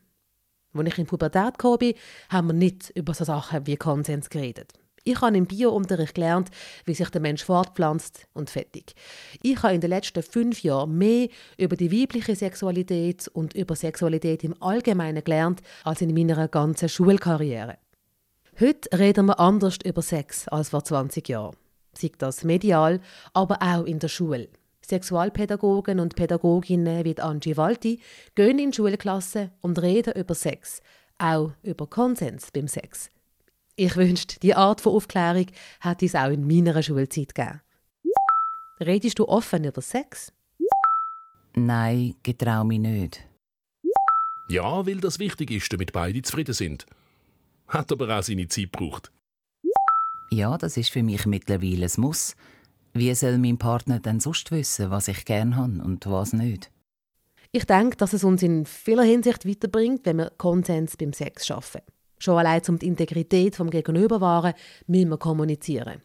in 0.75 0.85
die 0.85 1.05
Pubertät 1.05 1.59
bin, 1.59 1.95
haben 2.29 2.49
wir 2.49 2.55
nicht 2.55 2.91
über 2.91 3.15
so 3.15 3.25
Sachen 3.25 3.67
wie 3.67 3.77
Konsens 3.77 4.31
geredet. 4.31 4.73
Ich 5.09 5.21
habe 5.21 5.37
im 5.37 5.47
Biounterricht 5.47 6.17
gelernt, 6.17 6.51
wie 6.85 6.95
sich 6.95 7.09
der 7.11 7.21
Mensch 7.21 7.45
fortpflanzt 7.45 8.27
und 8.35 8.51
fertig. 8.51 8.93
Ich 9.41 9.63
habe 9.63 9.73
in 9.73 9.81
den 9.81 9.91
letzten 9.91 10.21
fünf 10.21 10.65
Jahren 10.65 10.99
mehr 10.99 11.29
über 11.57 11.77
die 11.77 11.93
weibliche 11.93 12.35
Sexualität 12.35 13.29
und 13.29 13.55
über 13.55 13.77
Sexualität 13.77 14.43
im 14.43 14.61
Allgemeinen 14.61 15.23
gelernt 15.23 15.63
als 15.85 16.01
in 16.01 16.13
meiner 16.13 16.49
ganzen 16.49 16.89
Schulkarriere. 16.89 17.79
Heute 18.59 18.99
reden 18.99 19.27
wir 19.27 19.39
anders 19.39 19.79
über 19.85 20.03
Sex 20.03 20.49
als 20.49 20.71
vor 20.71 20.83
20 20.83 21.29
Jahren. 21.29 21.55
Sei 21.97 22.11
das 22.19 22.43
medial, 22.43 23.01
aber 23.33 23.59
auch 23.63 23.85
in 23.85 24.01
der 24.01 24.09
Schule. 24.09 24.49
Sexualpädagogen 24.85 26.01
und 26.01 26.17
Pädagoginnen 26.17 27.05
wie 27.05 27.21
Angie 27.21 27.57
Walti 27.57 28.01
gehen 28.35 28.59
in 28.59 28.73
Schulklassen 28.73 29.53
und 29.61 29.81
reden 29.81 30.15
über 30.15 30.35
Sex, 30.35 30.81
auch 31.19 31.53
über 31.63 31.87
Konsens 31.87 32.51
beim 32.51 32.67
Sex. 32.67 33.11
Ich 33.79 33.95
wünschte, 33.95 34.41
die 34.41 34.55
Art 34.55 34.81
von 34.81 34.95
Aufklärung 34.95 35.47
hätte 35.81 36.07
es 36.07 36.15
auch 36.15 36.31
in 36.31 36.47
meiner 36.47 36.83
Schulzeit 36.83 37.35
gegeben. 37.35 37.61
Redest 38.81 39.19
du 39.19 39.29
offen 39.29 39.65
über 39.65 39.83
Sex? 39.83 40.33
Nein, 41.55 42.15
getrau 42.23 42.65
mich 42.65 42.79
nicht. 42.79 43.23
Ja, 44.49 44.87
weil 44.87 45.01
das 45.01 45.19
wichtig 45.19 45.51
ist, 45.51 45.71
damit 45.73 45.93
beide 45.93 46.23
zufrieden 46.23 46.55
sind. 46.55 46.87
Hat 47.69 47.93
aber 47.93 48.19
auch 48.19 48.23
seine 48.23 48.49
Zeit 48.49 48.73
gebraucht. 48.73 49.13
Ja, 50.31 50.57
das 50.57 50.79
ist 50.79 50.91
für 50.91 51.03
mich 51.03 51.27
mittlerweile 51.27 51.87
ein 51.87 52.01
Muss. 52.01 52.35
Wie 52.95 53.15
soll 53.15 53.37
mein 53.37 53.59
Partner 53.59 54.01
denn 54.01 54.21
sonst 54.21 54.51
wissen, 54.53 54.91
was 54.91 55.09
ich 55.09 55.27
gerne 55.27 55.57
habe 55.57 55.83
und 55.83 56.07
was 56.07 56.33
nicht? 56.33 56.71
Ich 57.53 57.67
denke, 57.67 57.97
dass 57.97 58.15
es 58.15 58.25
uns 58.25 58.43
in 58.43 58.65
vieler 58.65 59.03
Hinsicht 59.03 59.47
weiterbringt, 59.47 60.07
wenn 60.07 60.17
wir 60.19 60.31
Konsens 60.39 60.97
beim 60.97 61.13
Sex 61.13 61.47
schaffen. 61.47 61.83
Schon 62.19 62.39
allein 62.39 62.63
um 62.69 62.79
die 62.79 62.87
Integrität 62.87 63.57
vom 63.57 63.71
Gegenüber 63.71 64.21
wahren, 64.21 64.55
müssen 64.87 65.11
wir 65.11 65.19
kommunizieren. 65.19 66.03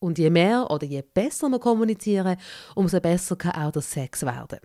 Und 0.00 0.18
je 0.18 0.30
mehr 0.30 0.70
oder 0.70 0.86
je 0.86 1.02
besser 1.02 1.48
wir 1.48 1.58
kommunizieren, 1.58 2.36
umso 2.74 3.00
besser 3.00 3.36
kann 3.36 3.52
auch 3.52 3.72
der 3.72 3.82
Sex 3.82 4.24
werden. 4.24 4.60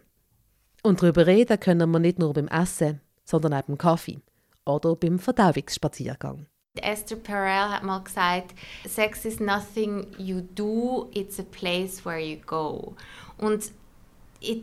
Und 0.83 1.01
darüber 1.01 1.25
reden 1.25 1.59
können 1.59 1.89
wir 1.91 1.99
nicht 1.99 2.19
nur 2.19 2.33
beim 2.33 2.47
Essen, 2.47 3.01
sondern 3.25 3.53
auch 3.53 3.63
beim 3.63 3.77
Kaffee 3.77 4.19
oder 4.65 4.95
beim 4.95 5.17
Verdauungsspaziergang. 5.17 6.45
Esther 6.81 7.17
Perel 7.17 7.69
hat 7.69 7.83
mal 7.83 7.99
gesagt, 7.99 8.55
Sex 8.85 9.25
is 9.25 9.39
nothing 9.39 10.07
you 10.17 10.41
do, 10.41 11.09
it's 11.13 11.39
a 11.39 11.43
place 11.43 12.03
where 12.03 12.19
you 12.19 12.37
go. 12.45 12.95
Und 13.37 13.71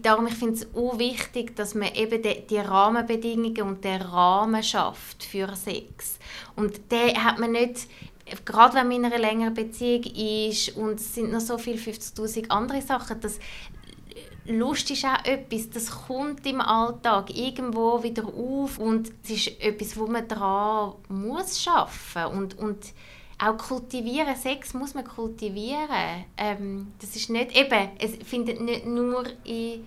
darum 0.03 0.27
ich 0.27 0.35
finde 0.35 0.55
es 0.55 0.66
auch 0.75 0.99
wichtig, 0.99 1.57
dass 1.57 1.75
man 1.75 1.95
eben 1.95 2.23
die, 2.23 2.47
die, 2.49 2.59
Rahmenbedingungen 2.59 3.62
und 3.62 3.85
den 3.85 4.03
Rahmen 4.03 4.62
schafft 4.62 5.25
für 5.25 5.55
Sex. 5.57 6.19
Und 6.57 6.93
den 6.93 7.23
hat 7.23 7.38
man 7.38 7.53
nicht, 7.53 7.88
gerade 8.45 8.75
wenn 8.75 8.88
man 8.88 8.97
in 8.97 9.05
einer 9.07 9.19
längeren 9.19 9.55
Beziehung 9.55 10.03
ist 10.05 10.77
und 10.77 11.01
es 11.01 11.14
sind 11.14 11.33
noch 11.33 11.40
so 11.40 11.59
viele 11.59 11.79
50'000 11.79 12.49
andere 12.49 12.83
Sachen, 12.83 13.21
dass 13.21 13.38
Lust 14.47 14.90
ist 14.90 15.05
auch 15.05 15.25
etwas, 15.25 15.71
das 15.71 15.90
kommt 16.07 16.47
im 16.47 16.61
Alltag 16.61 17.35
irgendwo 17.37 18.03
wieder 18.03 18.25
auf 18.25 18.79
und 18.79 19.12
es 19.23 19.31
ist 19.31 19.61
etwas, 19.61 19.97
wo 19.97 20.07
man 20.07 20.27
daran 20.27 20.95
muss 21.09 21.62
schaffen 21.62 22.25
und, 22.27 22.59
und 22.59 22.79
auch 23.40 23.57
kultivieren. 23.57 24.37
Sex 24.37 24.74
muss 24.74 24.94
man 24.94 25.05
kultivieren. 25.05 26.24
Ähm, 26.37 26.92
das 27.00 27.16
ist 27.16 27.31
nicht 27.31 27.57
eben, 27.57 27.88
es 27.98 28.16
findet 28.29 28.61
nicht 28.61 28.87
nur 28.87 29.24
in, 29.44 29.87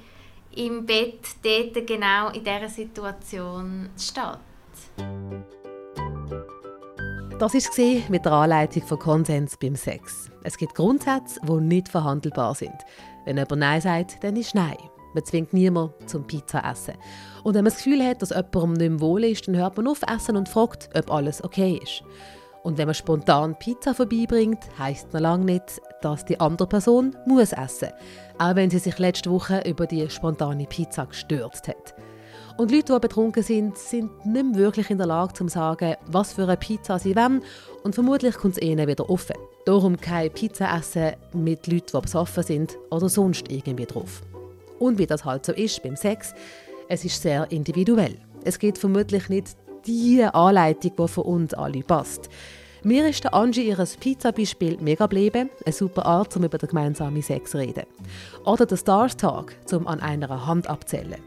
im 0.56 0.86
Bett 0.86 1.20
dort 1.44 1.88
genau 1.88 2.30
in 2.30 2.44
dieser 2.44 2.70
Situation 2.70 3.90
statt. 3.98 4.40
Das 7.40 7.54
war 7.54 8.10
mit 8.10 8.26
der 8.26 8.32
Anleitung 8.32 8.84
von 8.84 9.00
Konsens 9.00 9.58
beim 9.58 9.76
Sex. 9.76 10.32
Es 10.44 10.58
gibt 10.58 10.76
Grundsätze, 10.76 11.40
die 11.44 11.62
nicht 11.62 11.90
verhandelbar 11.90 12.56
sind. 12.56 12.78
Wenn 13.26 13.38
jemand 13.38 13.60
Nein 13.60 13.82
sagt, 13.82 14.24
dann 14.24 14.36
ist 14.36 14.56
Nein. 14.56 14.78
Man 15.14 15.26
zwingt 15.26 15.54
niemanden 15.54 16.08
zum 16.08 16.26
Pizza 16.26 16.64
essen. 16.64 16.96
Und 17.44 17.54
wenn 17.54 17.64
man 17.64 17.72
das 17.72 17.84
Gefühl 17.84 18.04
hat, 18.04 18.22
dass 18.22 18.32
jemandem 18.32 18.74
nicht 18.74 18.90
mehr 18.90 19.00
wohl 19.02 19.24
ist, 19.26 19.48
dann 19.48 19.56
hört 19.58 19.78
man 19.78 19.88
auf 19.88 20.02
essen 20.08 20.38
und 20.38 20.50
fragt, 20.50 20.90
ob 20.96 21.12
alles 21.12 21.44
okay 21.44 21.80
ist. 21.84 22.04
Und 22.64 22.78
wenn 22.78 22.88
man 22.88 22.96
spontan 22.96 23.60
Pizza 23.60 23.94
vorbeibringt, 23.94 24.60
heisst 24.80 25.14
noch 25.14 25.20
lange 25.20 25.46
nicht, 25.46 25.82
dass 26.02 26.24
die 26.24 26.40
andere 26.40 26.68
Person 26.68 27.16
muss 27.26 27.52
essen, 27.52 27.90
auch 28.40 28.56
wenn 28.56 28.70
sie 28.70 28.80
sich 28.80 28.98
letzte 29.00 29.30
Woche 29.30 29.62
über 29.68 29.86
die 29.86 30.10
spontane 30.10 30.66
Pizza 30.66 31.06
gestürzt 31.06 31.68
hat. 31.68 31.94
Und 32.56 32.72
Leute, 32.72 32.94
die 32.94 33.00
betrunken 33.00 33.44
sind, 33.44 33.78
sind 33.78 34.26
nicht 34.26 34.46
mehr 34.46 34.56
wirklich 34.56 34.90
in 34.90 34.98
der 34.98 35.08
Lage 35.08 35.34
zu 35.34 35.48
sagen, 35.48 35.96
was 36.06 36.34
für 36.34 36.44
eine 36.44 36.56
Pizza 36.56 37.00
sie 37.00 37.16
wollen 37.16 37.42
und 37.84 37.96
vermutlich 37.96 38.36
kommt 38.36 38.58
es 38.58 38.62
ihnen 38.64 38.88
wieder 38.88 39.10
offen. 39.10 39.36
Darum 39.66 40.00
keine 40.00 40.30
Pizza 40.30 40.74
essen 40.78 41.14
mit 41.34 41.68
Leuten, 41.68 41.98
die 41.98 42.02
besoffen 42.02 42.44
sind 42.44 42.78
oder 42.92 43.10
sonst 43.10 43.52
irgendwie 43.52 43.86
drauf. 43.86 44.22
Und 44.80 45.00
wie 45.00 45.08
das 45.08 45.26
halt 45.26 45.46
so 45.46 45.52
ist 45.52 45.82
beim 45.82 45.96
Sex, 45.96 46.34
es 46.90 47.04
ist 47.04 47.22
sehr 47.22 47.52
individuell. 47.52 48.18
Es 48.44 48.60
gibt 48.60 48.78
vermutlich 48.78 49.30
nicht 49.30 49.56
die 49.86 50.24
Anleitung, 50.24 50.92
die 50.98 51.08
für 51.08 51.24
uns 51.24 51.54
alle 51.54 51.82
passt. 51.82 52.30
Mir 52.84 53.08
ist 53.08 53.24
der 53.24 53.34
Angie 53.34 53.68
ihres 53.68 53.96
Pizza-Beispiel 53.96 54.78
mega 54.82 55.06
geblieben, 55.06 55.50
eine 55.66 55.74
super 55.74 56.06
Art, 56.06 56.36
um 56.36 56.44
über 56.44 56.58
den 56.58 56.68
gemeinsamen 56.68 57.22
Sex 57.22 57.52
zu 57.52 57.58
reden. 57.58 57.86
Oder 58.46 58.66
der 58.66 58.76
Stars 58.76 59.16
Talk, 59.16 59.56
um 59.72 59.88
an 59.88 60.02
einer 60.02 60.46
Hand 60.46 60.70
abzählen. 60.70 61.22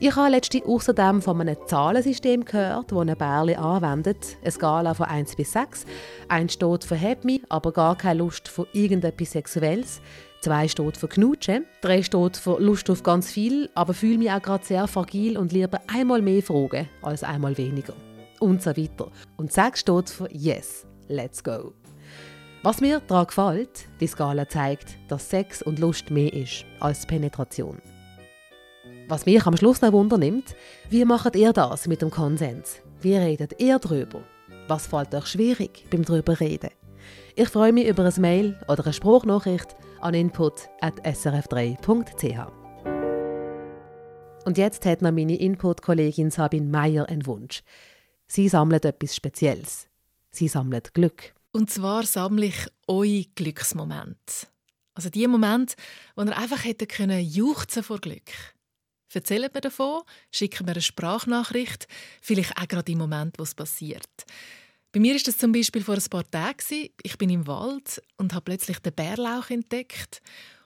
Ich 0.00 0.16
habe 0.16 0.30
letztens 0.30 0.64
außerdem 0.64 1.22
von 1.22 1.40
einem 1.40 1.56
Zahlensystem 1.66 2.44
gehört, 2.44 2.90
das 2.90 2.98
eine 2.98 3.14
Bärli 3.14 3.54
anwendet. 3.54 4.36
Eine 4.40 4.50
Skala 4.50 4.94
von 4.94 5.06
1 5.06 5.36
bis 5.36 5.52
6. 5.52 5.84
Eins 6.26 6.54
steht 6.54 6.84
für 6.84 7.00
«Hab 7.00 7.24
mich», 7.24 7.42
aber 7.48 7.70
gar 7.70 7.96
keine 7.96 8.20
Lust 8.20 8.48
für 8.48 8.66
irgendetwas 8.72 9.30
Sexuelles. 9.30 10.00
Zwei 10.42 10.66
steht 10.66 10.96
für 10.96 11.06
«Knutschen». 11.06 11.66
Drei 11.82 12.02
steht 12.02 12.36
für 12.36 12.60
«Lust 12.60 12.90
auf 12.90 13.04
ganz 13.04 13.30
viel», 13.30 13.70
aber 13.76 13.94
fühle 13.94 14.18
mich 14.18 14.32
auch 14.32 14.42
gerade 14.42 14.64
sehr 14.64 14.88
fragil 14.88 15.38
und 15.38 15.52
lieber 15.52 15.80
einmal 15.86 16.20
mehr 16.20 16.42
fragen 16.42 16.88
als 17.00 17.22
einmal 17.22 17.56
weniger. 17.56 17.94
Und 18.40 18.60
so 18.60 18.70
weiter. 18.70 19.12
Und 19.36 19.52
6 19.52 19.78
steht 19.78 20.10
für 20.10 20.28
«Yes, 20.32 20.84
let's 21.06 21.44
go». 21.44 21.74
Was 22.64 22.80
mir 22.80 23.00
daran 23.06 23.28
gefällt, 23.28 23.86
die 24.00 24.08
Skala 24.08 24.48
zeigt, 24.48 24.96
dass 25.06 25.30
Sex 25.30 25.62
und 25.62 25.78
Lust 25.78 26.10
mehr 26.10 26.32
ist 26.32 26.64
als 26.80 27.06
Penetration. 27.06 27.80
Was 29.06 29.26
mich 29.26 29.46
am 29.46 29.56
Schluss 29.56 29.80
noch 29.80 29.92
wundernimmt, 29.92 30.56
wie 30.90 31.04
macht 31.04 31.36
ihr 31.36 31.52
das 31.52 31.86
mit 31.86 32.02
dem 32.02 32.10
Konsens? 32.10 32.80
Wie 33.00 33.14
redet 33.14 33.60
ihr 33.60 33.78
darüber? 33.78 34.22
Was 34.66 34.88
fällt 34.88 35.14
euch 35.14 35.26
schwierig 35.26 35.84
beim 35.88 36.04
drüber 36.04 36.40
reden? 36.40 36.70
Ich 37.34 37.48
freue 37.48 37.72
mich 37.72 37.86
über 37.86 38.04
ein 38.04 38.20
Mail 38.20 38.60
oder 38.68 38.84
eine 38.84 38.92
Spruchnachricht 38.92 39.74
an 40.00 40.12
input.srf3.ch. 40.12 42.52
Und 44.44 44.58
jetzt 44.58 44.84
hat 44.84 45.00
noch 45.00 45.12
meine 45.12 45.36
Input-Kollegin 45.36 46.30
Sabine 46.30 46.66
Meyer 46.66 47.08
einen 47.08 47.24
Wunsch. 47.24 47.62
Sie 48.26 48.50
sammelt 48.50 48.84
etwas 48.84 49.16
Spezielles. 49.16 49.88
Sie 50.30 50.46
sammelt 50.46 50.92
Glück. 50.92 51.32
Und 51.52 51.70
zwar 51.70 52.04
sammle 52.04 52.44
ich 52.46 52.66
eure 52.86 53.24
Glücksmomente. 53.34 54.48
Also 54.92 55.08
die 55.08 55.26
Momente, 55.26 55.74
wo 56.16 56.24
ihr 56.24 56.36
einfach 56.36 56.64
hätte 56.64 56.86
können 56.86 57.24
juchzen 57.24 57.82
vor 57.82 57.98
Glück. 57.98 58.30
Erzählen 59.14 59.50
mir 59.52 59.60
davon, 59.62 60.02
schicken 60.30 60.66
mir 60.66 60.72
eine 60.72 60.82
Sprachnachricht, 60.82 61.86
vielleicht 62.20 62.58
auch 62.58 62.68
gerade 62.68 62.92
im 62.92 62.98
Moment, 62.98 63.38
wo 63.38 63.42
es 63.42 63.54
passiert. 63.54 64.26
Bei 64.92 65.00
mir 65.00 65.16
ist 65.16 65.26
das 65.26 65.38
zum 65.38 65.52
Beispiel 65.52 65.82
vor 65.82 65.94
ein 65.94 66.04
paar 66.10 66.30
Tagen. 66.30 66.90
Ich 67.02 67.16
bin 67.16 67.30
im 67.30 67.46
Wald 67.46 68.02
und 68.18 68.34
habe 68.34 68.44
plötzlich 68.44 68.78
den 68.78 68.92
Bärlauch 68.92 69.48
entdeckt 69.48 70.20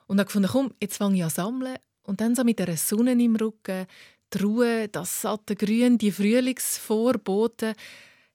und 0.08 0.18
habe 0.18 0.26
gefunden, 0.26 0.48
komm, 0.50 0.74
jetzt 0.82 0.96
fange 0.96 1.18
ich 1.18 1.22
an 1.22 1.30
sammeln. 1.30 1.76
Und 2.02 2.20
dann 2.20 2.34
so 2.34 2.42
mit 2.42 2.58
der 2.58 2.76
Sonne 2.76 3.12
im 3.12 3.36
Rücken, 3.36 3.86
die 4.34 4.38
Ruhe, 4.38 4.88
das 4.88 5.22
satte 5.22 5.54
Grün, 5.54 5.98
die 5.98 6.10
Frühlingsvorboten. 6.10 7.74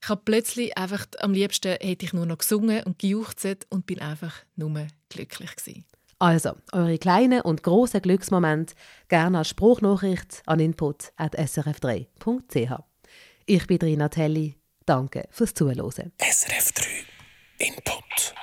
Ich 0.02 0.08
habe 0.08 0.22
plötzlich 0.24 0.78
einfach, 0.78 1.06
am 1.20 1.34
liebsten 1.34 1.76
hätte 1.82 2.06
ich 2.06 2.14
nur 2.14 2.26
noch 2.26 2.38
gesungen 2.38 2.84
und 2.84 2.98
gejuchzt 2.98 3.68
und 3.70 3.86
bin 3.86 4.00
einfach 4.00 4.34
nur 4.56 4.88
glücklich 5.10 5.58
gewesen. 5.58 5.84
Also, 6.20 6.54
eure 6.72 7.00
kleinen 7.00 7.42
und 7.42 7.64
grossen 7.64 8.02
Glücksmomente 8.02 8.76
gerne 9.10 9.40
als 9.40 9.50
Spruchnachricht 9.50 10.42
an 10.46 10.62
input.srf3.ch. 10.62 12.84
Ich 13.46 13.68
bin 13.68 13.78
Rina 13.78 14.08
Telli. 14.08 14.61
Danke 14.92 15.30
fürs 15.32 15.54
Zuhören. 15.54 16.12
SRF 16.20 16.74
3 16.74 16.84
Input. 17.60 18.34